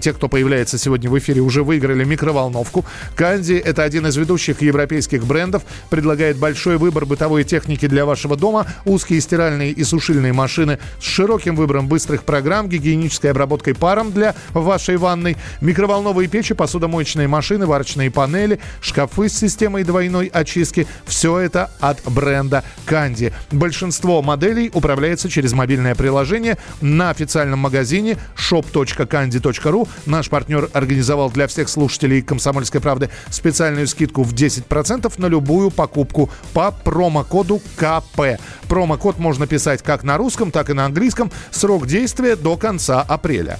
тех, 0.00 0.16
кто 0.16 0.28
появляется 0.28 0.78
сегодня 0.78 1.10
в 1.10 1.18
эфире, 1.18 1.42
уже 1.42 1.62
выиграли 1.62 2.04
микроволновку. 2.04 2.84
Канди– 3.14 3.54
это 3.64 3.82
один 3.82 4.06
из 4.06 4.16
ведущих 4.16 4.62
европейских 4.62 5.26
брендов, 5.26 5.64
предлагает 5.90 6.38
большой 6.38 6.78
выбор 6.78 7.04
бытовой 7.04 7.44
техники 7.44 7.86
для 7.86 8.06
вашего 8.06 8.36
дома, 8.36 8.66
узкие 8.84 9.20
стиральные 9.20 9.72
и 9.72 9.84
сушильные 9.84 10.32
машины 10.32 10.78
с 10.98 11.04
широким 11.04 11.56
выбором 11.56 11.88
быстрых 11.88 12.24
программ, 12.24 12.68
гигиенической 12.68 13.32
обработкой 13.32 13.74
паром 13.74 14.12
для 14.12 14.34
вашей 14.54 14.96
ванны, 14.96 15.25
ванной, 15.26 15.36
микроволновые 15.60 16.28
печи, 16.28 16.54
посудомоечные 16.54 17.28
машины, 17.28 17.66
варочные 17.66 18.10
панели, 18.10 18.60
шкафы 18.80 19.28
с 19.28 19.36
системой 19.36 19.84
двойной 19.84 20.26
очистки. 20.26 20.86
Все 21.06 21.38
это 21.38 21.70
от 21.80 22.02
бренда 22.04 22.62
Канди. 22.84 23.32
Большинство 23.50 24.22
моделей 24.22 24.70
управляется 24.72 25.28
через 25.28 25.52
мобильное 25.52 25.94
приложение 25.94 26.58
на 26.80 27.10
официальном 27.10 27.60
магазине 27.60 28.18
shop.candy.ru. 28.36 29.88
Наш 30.06 30.28
партнер 30.28 30.68
организовал 30.72 31.30
для 31.30 31.46
всех 31.46 31.68
слушателей 31.68 32.22
«Комсомольской 32.22 32.80
правды» 32.80 33.10
специальную 33.30 33.86
скидку 33.86 34.22
в 34.22 34.32
10% 34.32 35.12
на 35.18 35.26
любую 35.26 35.70
покупку 35.70 36.30
по 36.52 36.70
промокоду 36.70 37.60
КП. 37.76 38.38
Промокод 38.68 39.18
можно 39.18 39.46
писать 39.46 39.82
как 39.82 40.04
на 40.04 40.16
русском, 40.16 40.50
так 40.50 40.70
и 40.70 40.72
на 40.72 40.84
английском. 40.84 41.30
Срок 41.50 41.86
действия 41.86 42.36
до 42.36 42.56
конца 42.56 43.00
апреля. 43.02 43.58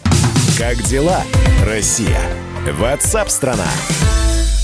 Как 0.58 0.82
дела, 0.84 1.22
Россия? 1.66 2.18
Ватсап-страна! 2.78 3.68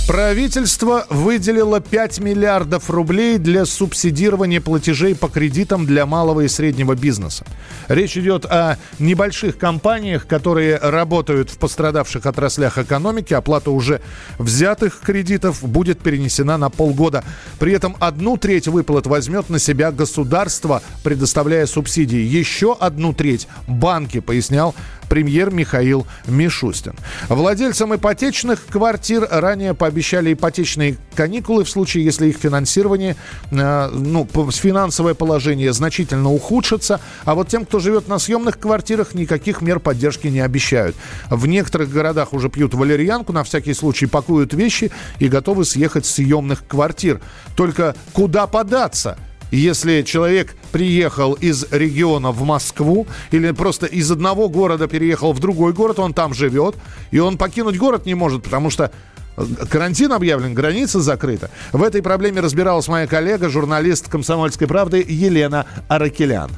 Правительство 0.09 1.07
выделило 1.11 1.81
5 1.81 2.18
миллиардов 2.20 2.90
рублей 2.90 3.38
для 3.38 3.64
субсидирования 3.64 4.61
платежей 4.61 5.14
по 5.14 5.28
кредитам 5.28 5.87
для 5.87 6.07
малого 6.07 6.40
и 6.40 6.48
среднего 6.48 6.94
бизнеса. 6.94 7.44
Речь 7.88 8.16
идет 8.16 8.44
о 8.46 8.78
небольших 8.98 9.59
компаниях, 9.59 10.26
которые 10.26 10.76
работают 10.76 11.50
в 11.50 11.59
пострадавших 11.59 12.26
отраслях 12.26 12.78
экономики. 12.78 13.33
Оплата 13.33 13.70
уже 13.70 14.00
взятых 14.38 15.00
кредитов 15.00 15.62
будет 15.62 16.00
перенесена 16.00 16.57
на 16.59 16.68
полгода. 16.68 17.22
При 17.59 17.72
этом 17.72 17.96
одну 18.00 18.37
треть 18.37 18.66
выплат 18.66 19.07
возьмет 19.07 19.50
на 19.50 19.59
себя 19.59 19.92
государство, 19.92 20.83
предоставляя 21.05 21.66
субсидии. 21.66 22.20
Еще 22.20 22.76
одну 22.78 23.12
треть 23.12 23.46
банки, 23.68 24.20
пояснял 24.20 24.74
премьер 25.12 25.51
Михаил 25.51 26.07
Мишустин. 26.27 26.94
Владельцам 27.29 27.94
ипотечных 27.94 28.64
квартир 28.64 29.29
ранее 29.31 29.75
пообещали 29.75 30.33
ипотечные 30.33 30.96
каникулы 31.14 31.64
в 31.64 31.68
случае, 31.68 32.03
если 32.03 32.29
их 32.29 32.38
финансирование, 32.38 33.16
э, 33.51 33.90
ну, 33.92 34.27
финансовое 34.51 35.12
положение 35.12 35.75
значительно 35.75 36.33
ухудшится. 36.33 36.98
А 37.27 37.35
вот 37.35 37.48
тем, 37.48 37.66
кто 37.66 37.79
живет 37.79 38.09
на 38.09 38.18
съемных 38.18 38.59
квартирах, 38.59 39.12
никаких 39.12 39.61
мер 39.61 39.81
поддержки 39.81 40.29
не 40.29 40.40
обещают. 40.40 40.96
В 41.29 41.46
некоторых 41.46 41.90
городах 41.90 42.33
уже 42.33 42.48
пьют 42.48 42.72
валерьянку, 42.72 43.35
на 43.35 43.44
всякий 43.44 43.75
случай 43.75 44.07
пакуют 44.07 44.55
вещи 44.55 44.90
и 45.18 45.29
готовы 45.29 45.66
съехать 45.66 46.07
с 46.07 46.14
съемных 46.14 46.66
квартир. 46.66 47.20
Только 47.55 47.94
куда 48.14 48.46
податься? 48.46 49.18
Если 49.57 50.03
человек 50.03 50.55
приехал 50.73 51.35
из 51.35 51.67
региона 51.71 52.33
в 52.33 52.43
Москву 52.43 53.07
или 53.31 53.51
просто 53.51 53.87
из 53.87 54.11
одного 54.11 54.49
города 54.49 54.88
переехал 54.88 55.33
в 55.33 55.41
другой 55.41 55.73
город, 55.73 55.99
он 55.99 56.15
там 56.15 56.35
живет, 56.35 56.77
и 57.11 57.19
он 57.19 57.37
покинуть 57.37 57.77
город 57.77 58.07
не 58.07 58.15
может, 58.15 58.43
потому 58.43 58.71
что 58.71 58.91
э, 59.37 59.45
Карантин 59.71 60.12
объявлен, 60.12 60.55
граница 60.55 61.01
закрыта. 61.01 61.51
В 61.73 61.83
этой 61.83 62.03
проблеме 62.03 62.41
разбиралась 62.41 62.88
моя 62.88 63.07
коллега, 63.07 63.49
журналист 63.49 64.09
«Комсомольской 64.09 64.67
правды» 64.67 65.05
Елена 65.07 65.67
Аракелян. 65.88 66.51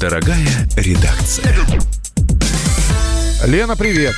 Дорогая 0.00 0.48
редакция. 0.76 1.54
Лена, 3.44 3.76
привет. 3.76 4.14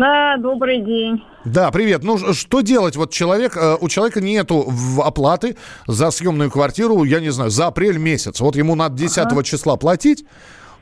Да, 0.00 0.38
добрый 0.38 0.80
день. 0.80 1.22
Да, 1.44 1.70
привет. 1.70 2.02
Ну, 2.02 2.32
что 2.32 2.62
делать? 2.62 2.96
Вот 2.96 3.12
человек, 3.12 3.54
э, 3.54 3.76
у 3.78 3.86
человека 3.90 4.22
нету 4.22 4.72
оплаты 5.04 5.58
за 5.86 6.10
съемную 6.10 6.50
квартиру, 6.50 7.04
я 7.04 7.20
не 7.20 7.28
знаю, 7.28 7.50
за 7.50 7.66
апрель 7.66 7.98
месяц. 7.98 8.40
Вот 8.40 8.56
ему 8.56 8.74
надо 8.74 8.96
10 8.96 9.18
ага. 9.18 9.42
числа 9.42 9.76
платить 9.76 10.24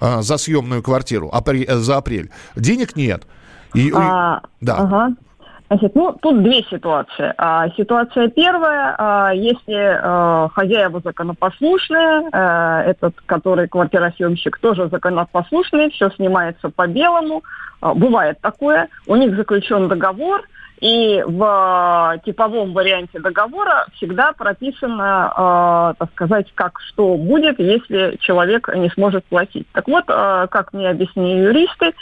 э, 0.00 0.22
за 0.22 0.37
съемную 0.37 0.85
квартиру 0.85 1.31
апрель, 1.33 1.64
э, 1.68 1.78
за 1.78 1.96
апрель. 1.96 2.31
Денег 2.54 2.94
нет. 2.94 3.26
И, 3.74 3.90
а, 3.92 4.40
да. 4.61 4.76
Ага. 4.76 5.16
Значит, 5.70 5.94
ну, 5.94 6.16
тут 6.20 6.42
две 6.42 6.62
ситуации. 6.62 7.35
А, 7.37 7.68
ситуация 7.76 8.28
первая, 8.28 8.94
а, 8.96 9.33
если 9.35 9.98
а, 10.02 10.48
хозяева 10.54 11.00
законопослушные, 11.04 12.28
а, 12.33 12.83
этот, 12.85 13.14
который 13.26 13.68
квартиросъемщик, 13.68 14.59
тоже 14.59 14.88
законопослушный, 14.88 15.90
все 15.90 16.09
снимается 16.11 16.70
по 16.70 16.87
белому, 16.87 17.42
а, 17.83 17.92
бывает 17.92 18.38
такое, 18.40 18.88
у 19.07 19.16
них 19.16 19.37
заключен 19.37 19.88
договор, 19.88 20.42
и 20.81 21.22
в 21.26 22.20
типовом 22.24 22.72
варианте 22.72 23.18
договора 23.18 23.87
всегда 23.94 24.33
прописано, 24.33 25.33
э, 25.37 25.94
так 25.98 26.11
сказать, 26.12 26.52
как 26.54 26.81
что 26.81 27.16
будет, 27.16 27.59
если 27.59 28.16
человек 28.20 28.68
не 28.74 28.88
сможет 28.90 29.24
платить. 29.24 29.66
Так 29.72 29.88
вот, 29.88 30.04
э, 30.07 30.46
как 30.50 30.72
мне 30.72 30.88
объяснили 30.88 31.46
юристы, 31.46 31.94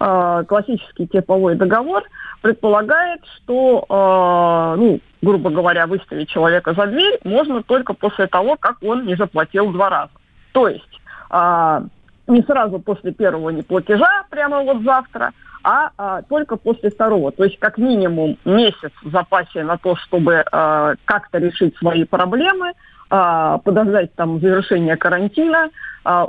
э, 0.00 0.44
классический 0.48 1.06
типовой 1.06 1.54
договор 1.54 2.02
предполагает, 2.40 3.20
что, 3.36 3.84
э, 3.88 4.80
ну, 4.80 5.00
грубо 5.22 5.50
говоря, 5.50 5.86
выставить 5.86 6.30
человека 6.30 6.74
за 6.74 6.86
дверь 6.86 7.20
можно 7.24 7.62
только 7.62 7.92
после 7.92 8.26
того, 8.26 8.56
как 8.58 8.76
он 8.82 9.06
не 9.06 9.14
заплатил 9.14 9.70
два 9.70 9.90
раза. 9.90 10.12
То 10.52 10.68
есть 10.68 11.00
э, 11.30 11.80
не 12.26 12.42
сразу 12.42 12.78
после 12.78 13.12
первого 13.12 13.50
неплатежа, 13.50 14.24
прямо 14.30 14.62
вот 14.62 14.82
завтра, 14.82 15.32
а, 15.62 15.90
а 15.98 16.22
только 16.22 16.56
после 16.56 16.90
второго. 16.90 17.32
То 17.32 17.44
есть 17.44 17.58
как 17.58 17.76
минимум 17.76 18.38
месяц 18.46 18.92
в 19.02 19.10
запасе 19.10 19.62
на 19.62 19.76
то, 19.76 19.94
чтобы 19.96 20.42
как-то 20.50 21.38
решить 21.38 21.76
свои 21.76 22.04
проблемы, 22.04 22.72
подождать 23.08 24.14
там 24.14 24.40
завершения 24.40 24.96
карантина 24.96 25.68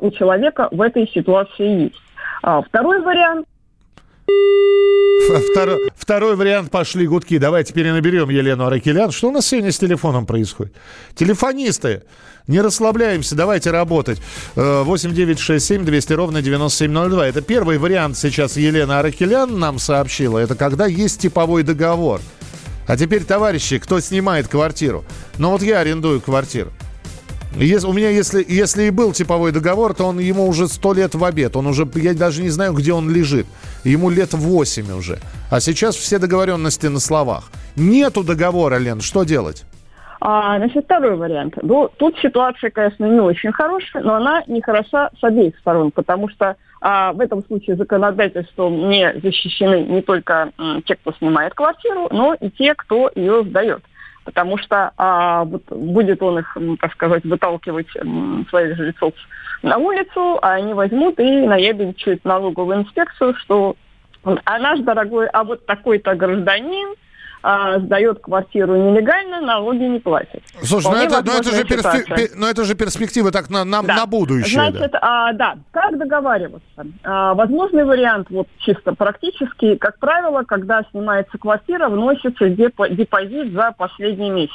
у 0.02 0.12
человека 0.12 0.68
в 0.72 0.82
этой 0.82 1.08
ситуации 1.08 1.84
есть. 1.84 2.02
Второй 2.42 3.00
вариант 3.02 3.48
Второй, 5.52 5.92
второй 5.96 6.36
вариант 6.36 6.72
пошли 6.72 7.08
гудки. 7.08 7.38
Давайте 7.38 7.74
перенаберем 7.74 8.30
Елену 8.30 8.66
Аракелян. 8.66 9.12
Что 9.12 9.30
у 9.30 9.32
нас 9.32 9.48
сегодня 9.48 9.72
с 9.72 9.78
телефоном 9.78 10.26
происходит? 10.26 10.74
Телефонисты, 11.16 12.04
не 12.48 12.60
расслабляемся, 12.60 13.36
давайте 13.36 13.72
работать. 13.72 14.22
8 14.56 15.14
9 15.14 15.40
6 15.40 15.66
7 15.66 15.86
200 15.86 16.14
ровно 16.14 16.42
9702. 16.42 17.28
Это 17.28 17.42
первый 17.42 17.78
вариант 17.78 18.18
сейчас 18.18 18.58
Елена 18.58 19.00
Аракелян 19.00 19.58
нам 19.58 19.80
сообщила. 19.80 20.40
Это 20.40 20.56
когда 20.56 20.86
есть 20.86 21.22
типовой 21.22 21.64
договор. 21.64 22.20
А 22.88 22.98
теперь, 22.98 23.24
товарищи, 23.24 23.78
кто 23.78 24.00
снимает 24.02 24.48
квартиру? 24.48 25.06
Ну 25.38 25.52
вот 25.52 25.62
я 25.62 25.80
арендую 25.80 26.20
квартиру. 26.20 26.72
Если, 27.56 27.88
у 27.88 27.94
меня, 27.94 28.10
если, 28.10 28.46
если 28.48 28.84
и 28.84 28.90
был 28.92 29.12
типовой 29.12 29.52
договор, 29.52 29.94
то 29.94 30.06
он 30.06 30.20
ему 30.20 30.48
уже 30.48 30.68
сто 30.68 30.94
лет 30.94 31.16
в 31.16 31.24
обед. 31.24 31.56
Он 31.56 31.68
уже, 31.68 31.88
я 31.96 32.14
даже 32.14 32.42
не 32.42 32.50
знаю, 32.50 32.74
где 32.74 32.94
он 32.94 33.10
лежит. 33.10 33.46
Ему 33.84 34.10
лет 34.10 34.34
восемь 34.34 34.92
уже. 34.92 35.20
А 35.50 35.60
сейчас 35.60 35.96
все 35.96 36.18
договоренности 36.18 36.88
на 36.88 37.00
словах. 37.00 37.52
Нету 37.76 38.24
договора, 38.24 38.78
Лен, 38.78 39.02
что 39.02 39.24
делать? 39.24 39.66
А, 40.22 40.58
значит, 40.58 40.86
второй 40.86 41.16
вариант. 41.18 41.56
Ну, 41.62 41.90
тут 41.98 42.16
ситуация, 42.20 42.70
конечно, 42.70 43.06
не 43.06 43.20
очень 43.20 43.52
хорошая, 43.52 44.04
но 44.04 44.16
она 44.16 44.44
не 44.48 44.62
хороша 44.62 45.10
с 45.20 45.24
обеих 45.24 45.58
сторон, 45.58 45.92
потому 45.92 46.30
что 46.30 46.56
а, 46.80 47.12
в 47.12 47.20
этом 47.20 47.44
случае 47.44 47.76
законодательством 47.76 48.88
не 48.88 49.20
защищены 49.20 49.82
не 49.82 50.02
только 50.04 50.52
м, 50.60 50.84
те, 50.84 50.96
кто 50.96 51.12
снимает 51.14 51.56
квартиру, 51.56 52.08
но 52.12 52.36
и 52.36 52.50
те, 52.52 52.76
кто 52.76 53.12
ее 53.16 53.44
сдает 53.44 53.82
потому 54.24 54.58
что 54.58 54.92
а, 54.98 55.46
вот 55.46 55.64
будет 55.70 56.22
он 56.22 56.40
их, 56.40 56.58
так 56.80 56.94
сказать, 56.94 57.24
выталкивать 57.24 57.90
своих 58.50 58.78
жильцов 58.78 59.14
на 59.64 59.78
улицу, 59.78 60.40
а 60.42 60.54
они 60.54 60.74
возьмут 60.74 61.20
и 61.20 61.46
наебенчают 61.48 62.24
налоговую 62.26 62.80
инспекцию, 62.80 63.36
что 63.36 63.76
а 64.24 64.60
наш 64.60 64.80
дорогой, 64.82 65.28
а 65.28 65.44
вот 65.44 65.66
такой-то 65.66 66.16
гражданин, 66.16 66.96
а, 67.44 67.80
сдает 67.80 68.20
квартиру 68.20 68.76
нелегально, 68.76 69.42
налоги 69.42 69.84
не 69.84 70.00
платит. 70.00 70.44
Слушай, 70.62 70.92
ну 70.92 70.98
это, 70.98 71.24
ну, 71.26 71.32
это 71.34 71.52
же 71.52 71.64
перспек... 71.64 72.36
ну 72.36 72.48
это 72.48 72.64
же 72.64 72.76
перспектива 72.76 73.32
так 73.32 73.50
на, 73.50 73.64
на, 73.64 73.82
да. 73.82 73.96
на 73.96 74.06
будущее. 74.06 74.72
Значит, 74.72 74.92
да. 74.92 75.00
А, 75.02 75.34
да, 75.34 75.56
как 75.72 75.98
договариваться? 75.98 76.86
А, 77.04 77.34
возможный 77.34 77.86
вариант, 77.86 78.28
вот 78.30 78.48
чисто 78.60 78.94
практически, 78.94 79.76
как 79.76 79.98
правило, 80.00 80.44
когда 80.44 80.84
снимается 80.92 81.38
квартира, 81.38 81.90
вносится 81.90 82.50
депозит 82.50 83.54
за 83.54 83.74
последний 83.78 84.30
месяц. 84.30 84.54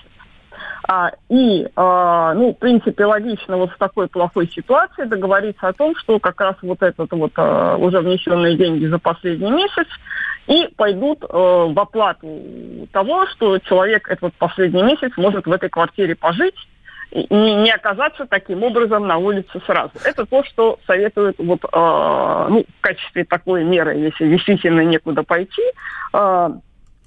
А, 0.89 1.11
и, 1.29 1.67
а, 1.77 2.35
ну, 2.35 2.53
в 2.53 2.59
принципе, 2.59 3.05
логично 3.05 3.57
вот 3.57 3.73
в 3.73 3.79
такой 3.79 4.09
плохой 4.09 4.49
ситуации 4.49 5.05
договориться 5.05 5.69
о 5.69 5.73
том, 5.73 5.97
что 5.97 6.19
как 6.19 6.41
раз 6.41 6.57
вот 6.63 6.83
этот 6.83 7.11
вот 7.13 7.33
а, 7.37 7.77
уже 7.77 8.01
внесенные 8.01 8.57
деньги 8.57 8.87
за 8.87 8.99
последний 8.99 9.51
месяц 9.51 9.87
и 10.47 10.69
пойдут 10.77 11.25
э, 11.25 11.27
в 11.29 11.79
оплату 11.79 12.41
того, 12.93 13.27
что 13.27 13.59
человек 13.59 14.09
этот 14.09 14.33
последний 14.35 14.83
месяц 14.83 15.11
может 15.17 15.47
в 15.47 15.53
этой 15.53 15.69
квартире 15.69 16.15
пожить 16.15 16.55
и 17.11 17.27
не 17.31 17.71
оказаться 17.73 18.27
таким 18.27 18.63
образом 18.63 19.07
на 19.07 19.17
улице 19.17 19.61
сразу. 19.67 19.93
Это 20.05 20.27
то, 20.27 20.45
что 20.45 20.79
советуют 20.87 21.37
вот, 21.39 21.65
э, 21.65 22.47
ну, 22.51 22.65
в 22.79 22.81
качестве 22.81 23.25
такой 23.25 23.65
меры, 23.65 23.97
если 23.97 24.29
действительно 24.29 24.83
некуда 24.83 25.23
пойти, 25.23 25.63
э, 26.13 26.51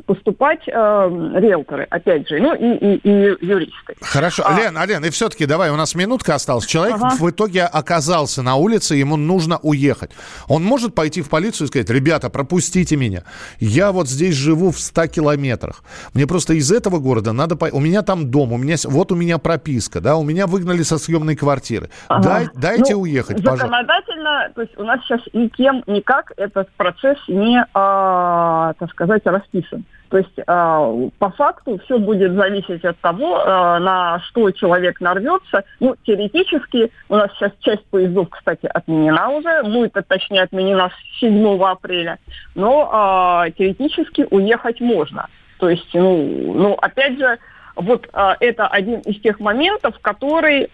поступать 0.06 0.68
э, 0.68 0.72
риэлторы, 0.72 1.88
опять 1.90 2.28
же, 2.28 2.40
ну 2.40 2.54
и, 2.54 2.78
и, 2.78 2.96
и 2.96 3.10
юристы. 3.46 3.96
Хорошо. 4.02 4.44
А... 4.46 4.58
Лен, 4.58 4.78
а, 4.78 4.86
Лен, 4.86 5.06
и 5.06 5.10
все-таки 5.10 5.46
давай, 5.46 5.70
у 5.70 5.76
нас 5.76 5.96
минутка 5.96 6.36
осталась. 6.36 6.66
Человек 6.66 6.96
ага. 6.96 7.16
в 7.20 7.30
итоге 7.30 7.64
оказался 7.64 8.42
на 8.42 8.56
улице, 8.56 8.96
ему 8.96 9.18
нужно 9.18 9.60
уехать. 9.62 10.12
Он 10.48 10.64
может 10.64 10.96
пойти 10.96 11.22
в 11.22 11.30
полицию 11.30 11.66
и 11.66 11.68
сказать, 11.70 11.90
ребята, 11.90 12.30
пропустите 12.30 12.96
меня. 12.96 13.24
Я 13.60 13.92
вот 13.92 14.08
здесь 14.08 14.36
живу 14.36 14.72
в 14.72 14.80
100 14.80 15.08
километрах. 15.08 15.84
Мне 16.14 16.28
просто 16.28 16.54
из 16.54 16.72
этого 16.72 17.00
города 17.00 17.34
надо... 17.34 17.56
По... 17.56 17.66
У 17.66 17.80
меня 17.80 18.02
там 18.02 18.32
дом, 18.32 18.54
у 18.54 18.58
меня... 18.58 18.76
вот 18.86 19.12
у 19.12 19.16
меня 19.16 19.38
прописка, 19.38 20.02
да, 20.02 20.16
у 20.16 20.24
меня 20.24 20.48
выгнали 20.48 20.82
со 20.82 20.98
съемной 20.98 21.36
квартиры. 21.36 21.90
Ага. 22.08 22.24
Дай, 22.24 22.50
дайте 22.56 22.96
ну, 22.96 23.02
уехать, 23.02 23.40
законодательно, 23.44 24.24
пожалуйста. 24.24 24.54
то 24.56 24.62
есть 24.62 24.78
у 24.78 24.84
нас 24.84 25.02
сейчас 25.04 25.22
никем, 25.34 25.84
никак 25.88 26.32
этот 26.38 26.70
процесс 26.72 27.18
не, 27.28 27.64
а, 27.74 28.74
так 28.80 28.90
сказать, 28.92 29.26
расписан. 29.26 29.86
То 30.10 30.17
есть 30.17 30.39
э, 30.39 31.10
по 31.19 31.30
факту 31.32 31.80
все 31.86 31.99
будет 31.99 32.34
зависеть 32.34 32.84
от 32.84 32.97
того, 32.99 33.41
э, 33.41 33.80
на 33.80 34.19
что 34.28 34.49
человек 34.52 34.99
нарвется. 35.02 35.63
Ну, 35.80 35.95
теоретически, 36.04 36.91
у 37.10 37.15
нас 37.15 37.32
сейчас 37.34 37.52
часть 37.60 37.86
поездов, 37.86 38.30
кстати, 38.30 38.65
отменена 38.65 39.30
уже, 39.30 39.63
будет, 39.63 39.93
точнее, 40.08 40.41
отменена 40.41 40.89
с 40.89 41.19
7 41.19 41.63
апреля, 41.63 42.17
но 42.56 43.45
э, 43.45 43.52
теоретически 43.52 44.25
уехать 44.32 44.82
можно. 44.82 45.28
То 45.60 45.69
есть, 45.69 45.89
ну, 45.93 46.54
ну 46.56 46.73
опять 46.73 47.19
же, 47.19 47.38
вот 47.75 48.10
э, 48.12 48.32
это 48.39 48.67
один 48.67 48.99
из 49.02 49.21
тех 49.21 49.39
моментов, 49.39 49.99
который 50.02 50.63
э, 50.63 50.67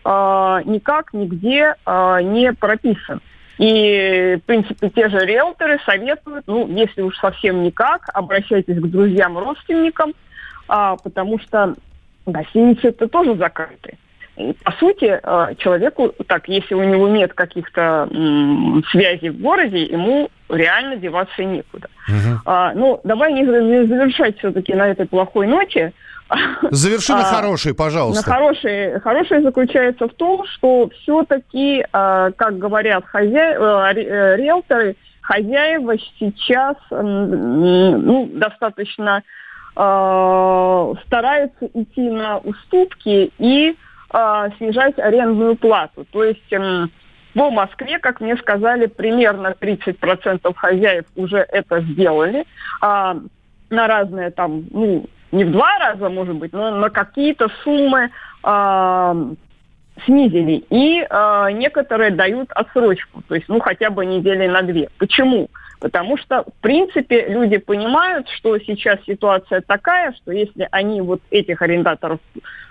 никак 0.66 1.14
нигде 1.14 1.76
э, 1.86 2.22
не 2.22 2.54
прописан. 2.54 3.22
И, 3.58 4.38
в 4.42 4.46
принципе, 4.46 4.90
те 4.90 5.10
же 5.10 5.20
риэлторы 5.20 5.80
советуют, 5.86 6.46
ну, 6.48 6.68
если 6.68 7.02
уж 7.02 7.18
совсем 7.18 7.64
никак, 7.64 8.10
обращайтесь 8.14 8.78
к 8.78 8.88
друзьям, 8.88 9.38
родственникам, 9.38 10.14
а, 10.68 10.98
потому 10.98 11.40
что 11.40 11.76
гостиницы 12.26 12.90
это 12.90 13.08
тоже 13.08 13.36
закрыты. 13.36 13.98
И, 14.36 14.52
по 14.64 14.72
сути, 14.74 15.20
а, 15.24 15.56
человеку, 15.56 16.14
так, 16.28 16.50
если 16.50 16.76
у 16.76 16.84
него 16.84 17.08
нет 17.08 17.34
каких-то 17.34 18.10
м, 18.12 18.84
связей 18.92 19.30
в 19.30 19.40
городе, 19.40 19.84
ему 19.84 20.30
реально 20.50 20.98
деваться 20.98 21.44
некуда. 21.44 21.88
Угу. 22.10 22.40
А, 22.46 22.74
ну, 22.74 23.00
давай 23.06 23.32
не 23.32 23.46
завершать 23.46 24.38
все-таки 24.40 24.74
на 24.74 24.90
этой 24.90 25.08
плохой 25.08 25.48
ноте. 25.48 25.94
Заверши 26.72 27.14
на 27.14 27.22
а, 27.22 27.36
хороший, 27.36 27.76
пожалуйста. 27.76 28.28
На 28.28 28.36
хороший. 28.36 29.00
Хороший 29.00 29.42
заключается 29.42 30.08
в 30.08 30.14
том, 30.14 30.46
что 30.48 30.90
все-таки, 31.02 31.86
а, 31.92 32.32
как 32.32 32.58
говорят 32.58 33.06
хозя... 33.06 33.54
Э, 33.54 33.94
э, 33.94 34.36
риэлторы, 34.38 34.96
хозяева 35.22 35.96
сейчас 36.20 36.76
ну, 36.90 38.30
достаточно 38.34 39.24
а, 39.76 40.94
стараются 41.06 41.66
идти 41.74 42.10
на 42.10 42.38
уступки 42.40 43.32
и 43.38 43.76
снижать 44.58 44.98
арендную 44.98 45.58
плату. 45.58 46.06
То 46.10 46.24
есть 46.24 46.54
по 47.36 47.52
Москве, 47.52 48.00
как 48.00 48.22
мне 48.22 48.38
сказали, 48.38 48.86
примерно 48.86 49.56
30% 49.60 50.54
хозяев 50.56 51.06
уже 51.16 51.40
это 51.40 51.82
сделали. 51.82 52.46
А, 52.82 53.18
на 53.70 53.88
разные 53.88 54.32
там, 54.32 54.64
ну, 54.72 55.06
не 55.36 55.44
в 55.44 55.52
два 55.52 55.78
раза, 55.80 56.10
может 56.10 56.36
быть, 56.36 56.54
но 56.54 56.72
на 56.72 56.90
какие-то 56.90 57.50
суммы 57.64 58.10
э, 58.44 59.26
снизили. 60.06 60.64
И 60.70 61.06
э, 61.08 61.48
некоторые 61.52 62.12
дают 62.12 62.52
отсрочку, 62.52 63.22
то 63.28 63.36
есть, 63.36 63.48
ну, 63.50 63.60
хотя 63.60 63.90
бы 63.90 64.06
недели 64.06 64.48
на 64.48 64.62
две. 64.62 64.90
Почему? 64.98 65.50
Потому 65.80 66.18
что, 66.18 66.44
в 66.44 66.62
принципе, 66.62 67.28
люди 67.28 67.58
понимают, 67.58 68.30
что 68.30 68.58
сейчас 68.60 68.98
ситуация 69.06 69.62
такая, 69.62 70.14
что 70.14 70.32
если 70.32 70.68
они 70.72 71.02
вот 71.02 71.22
этих 71.30 71.62
арендаторов 71.62 72.20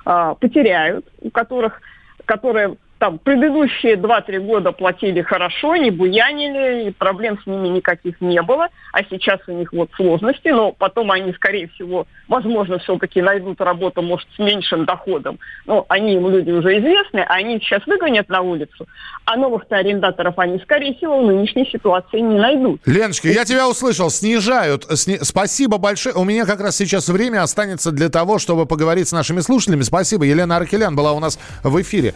э, 0.07 0.35
потеряют, 0.41 1.07
у 1.21 1.31
которых, 1.31 1.81
которые 2.25 2.77
там 2.99 3.19
предыдущие 3.19 3.97
2-3 3.97 4.39
года 4.41 4.73
платили 4.73 5.23
хорошо, 5.23 5.77
не 5.77 5.91
буянили, 5.91 6.89
и 6.89 6.91
проблем 6.91 7.39
с 7.43 7.47
ними 7.47 7.69
никаких 7.69 8.21
не 8.21 8.41
было, 8.43 8.69
а 8.93 9.03
сейчас 9.05 9.41
у 9.47 9.53
них 9.53 9.73
вот 9.73 9.91
сложности, 9.97 10.49
но 10.49 10.73
потом 10.73 11.11
они, 11.11 11.33
скорее 11.33 11.69
всего, 11.69 12.07
возможно, 12.29 12.79
все-таки 12.79 13.21
найдут 13.21 13.61
работу, 13.61 14.03
может, 14.03 14.29
с 14.37 14.39
меньшим 14.39 14.85
доходом. 14.85 15.39
Но 15.67 15.85
они 15.89 16.15
им 16.15 16.29
люди 16.31 16.51
уже 16.51 16.79
известны, 16.79 17.21
а 17.21 17.35
они 17.35 17.59
сейчас 17.59 17.87
выгонят 17.87 18.29
на 18.29 18.41
улицу, 18.41 18.87
а 19.25 19.37
новых-то 19.37 19.77
арендаторов 19.77 20.39
они, 20.39 20.59
скорее 20.61 20.95
всего, 20.95 21.21
в 21.21 21.27
нынешней 21.27 21.67
ситуации 21.67 22.21
не 22.21 22.39
найдут. 22.39 22.81
Леночка, 22.87 23.29
я 23.29 23.45
тебя 23.45 23.69
услышал, 23.69 24.11
снижают. 24.11 24.85
Сни... 24.99 25.19
Спасибо 25.21 25.79
большое. 25.79 26.15
У 26.15 26.25
меня 26.25 26.47
как 26.47 26.61
раз 26.61 26.77
сейчас 26.77 27.09
время 27.09 27.43
останется 27.43 27.91
для 27.91 28.09
того, 28.09 28.39
чтобы 28.39 28.67
поговорить 28.67 29.09
с 29.09 29.13
нашими 29.13 29.41
слушателями. 29.41 29.83
Спасибо. 29.83 30.25
Елена 30.25 30.57
Аркелян 30.57 30.95
была 30.95 31.13
у 31.13 31.21
нас 31.21 31.39
в 31.63 31.81
эфире. 31.81 32.15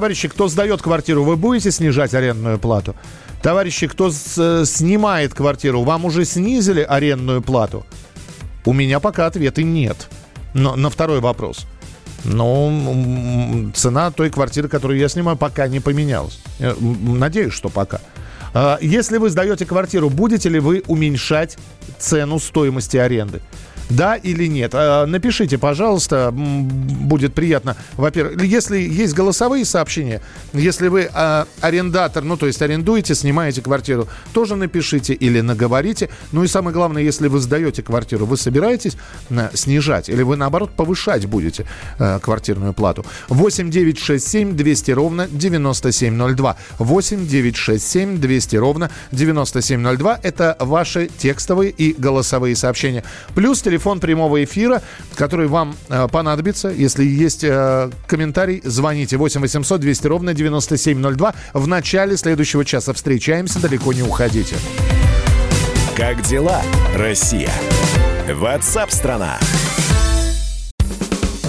Товарищи, 0.00 0.28
кто 0.28 0.48
сдает 0.48 0.80
квартиру, 0.80 1.24
вы 1.24 1.36
будете 1.36 1.70
снижать 1.70 2.14
арендную 2.14 2.58
плату? 2.58 2.96
Товарищи, 3.42 3.86
кто 3.86 4.08
э, 4.08 4.64
снимает 4.64 5.34
квартиру, 5.34 5.82
вам 5.82 6.06
уже 6.06 6.24
снизили 6.24 6.80
арендную 6.80 7.42
плату? 7.42 7.84
У 8.64 8.72
меня 8.72 8.98
пока 8.98 9.26
ответа 9.26 9.62
нет. 9.62 10.08
Но 10.54 10.74
на 10.74 10.88
второй 10.88 11.20
вопрос. 11.20 11.66
Но 12.24 12.72
цена 13.74 14.10
той 14.10 14.30
квартиры, 14.30 14.70
которую 14.70 14.98
я 14.98 15.10
снимаю, 15.10 15.36
пока 15.36 15.68
не 15.68 15.80
поменялась. 15.80 16.40
Надеюсь, 16.80 17.52
что 17.52 17.68
пока. 17.68 18.00
А, 18.54 18.78
если 18.80 19.18
вы 19.18 19.28
сдаете 19.28 19.66
квартиру, 19.66 20.08
будете 20.08 20.48
ли 20.48 20.60
вы 20.60 20.82
уменьшать 20.86 21.58
цену 21.98 22.38
стоимости 22.38 22.96
аренды? 22.96 23.42
Да 23.90 24.14
или 24.14 24.46
нет? 24.46 24.70
А, 24.74 25.04
напишите, 25.04 25.58
пожалуйста, 25.58 26.30
будет 26.32 27.34
приятно. 27.34 27.76
Во-первых, 27.96 28.42
если 28.42 28.78
есть 28.78 29.14
голосовые 29.14 29.64
сообщения, 29.64 30.22
если 30.52 30.88
вы 30.88 31.10
а, 31.12 31.46
арендатор, 31.60 32.22
ну 32.22 32.36
то 32.36 32.46
есть 32.46 32.62
арендуете, 32.62 33.14
снимаете 33.14 33.62
квартиру, 33.62 34.08
тоже 34.32 34.56
напишите 34.56 35.12
или 35.12 35.40
наговорите. 35.40 36.08
Ну 36.32 36.44
и 36.44 36.46
самое 36.46 36.72
главное, 36.72 37.02
если 37.02 37.28
вы 37.28 37.40
сдаете 37.40 37.82
квартиру, 37.82 38.26
вы 38.26 38.36
собираетесь 38.36 38.96
а, 39.30 39.50
снижать 39.54 40.08
или 40.08 40.22
вы 40.22 40.36
наоборот 40.36 40.70
повышать 40.70 41.26
будете 41.26 41.66
а, 41.98 42.20
квартирную 42.20 42.72
плату? 42.72 43.04
8 43.28 43.70
9 43.70 43.98
6 43.98 44.28
7 44.28 44.56
200 44.56 44.90
ровно 44.92 45.28
9702. 45.30 46.56
8 46.78 47.26
9 47.26 47.56
6 47.56 47.88
7 47.88 48.20
200 48.20 48.56
ровно 48.56 48.90
9702. 49.10 50.20
Это 50.22 50.56
ваши 50.60 51.10
текстовые 51.18 51.70
и 51.70 51.92
голосовые 51.92 52.54
сообщения. 52.54 53.02
Плюс 53.34 53.60
телефон 53.60 53.79
телефон 53.80 53.98
прямого 54.00 54.44
эфира, 54.44 54.82
который 55.14 55.48
вам 55.48 55.74
э, 55.88 56.06
понадобится. 56.12 56.68
Если 56.68 57.04
есть 57.04 57.44
э, 57.44 57.90
комментарий, 58.06 58.60
звоните 58.62 59.16
8 59.16 59.40
800 59.40 59.80
200 59.80 60.06
ровно 60.06 60.34
9702. 60.34 61.34
В 61.54 61.66
начале 61.66 62.16
следующего 62.18 62.64
часа 62.64 62.92
встречаемся, 62.92 63.58
далеко 63.58 63.94
не 63.94 64.02
уходите. 64.02 64.56
Как 65.96 66.20
дела, 66.22 66.60
Россия? 66.94 67.50
Ватсап-страна! 68.28 69.38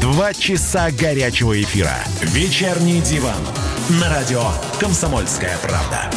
Два 0.00 0.34
часа 0.34 0.90
горячего 0.90 1.60
эфира. 1.60 1.96
«Вечерний 2.20 3.00
диван» 3.00 3.40
на 4.00 4.08
радио 4.10 4.44
«Комсомольская 4.78 5.56
правда». 5.58 6.10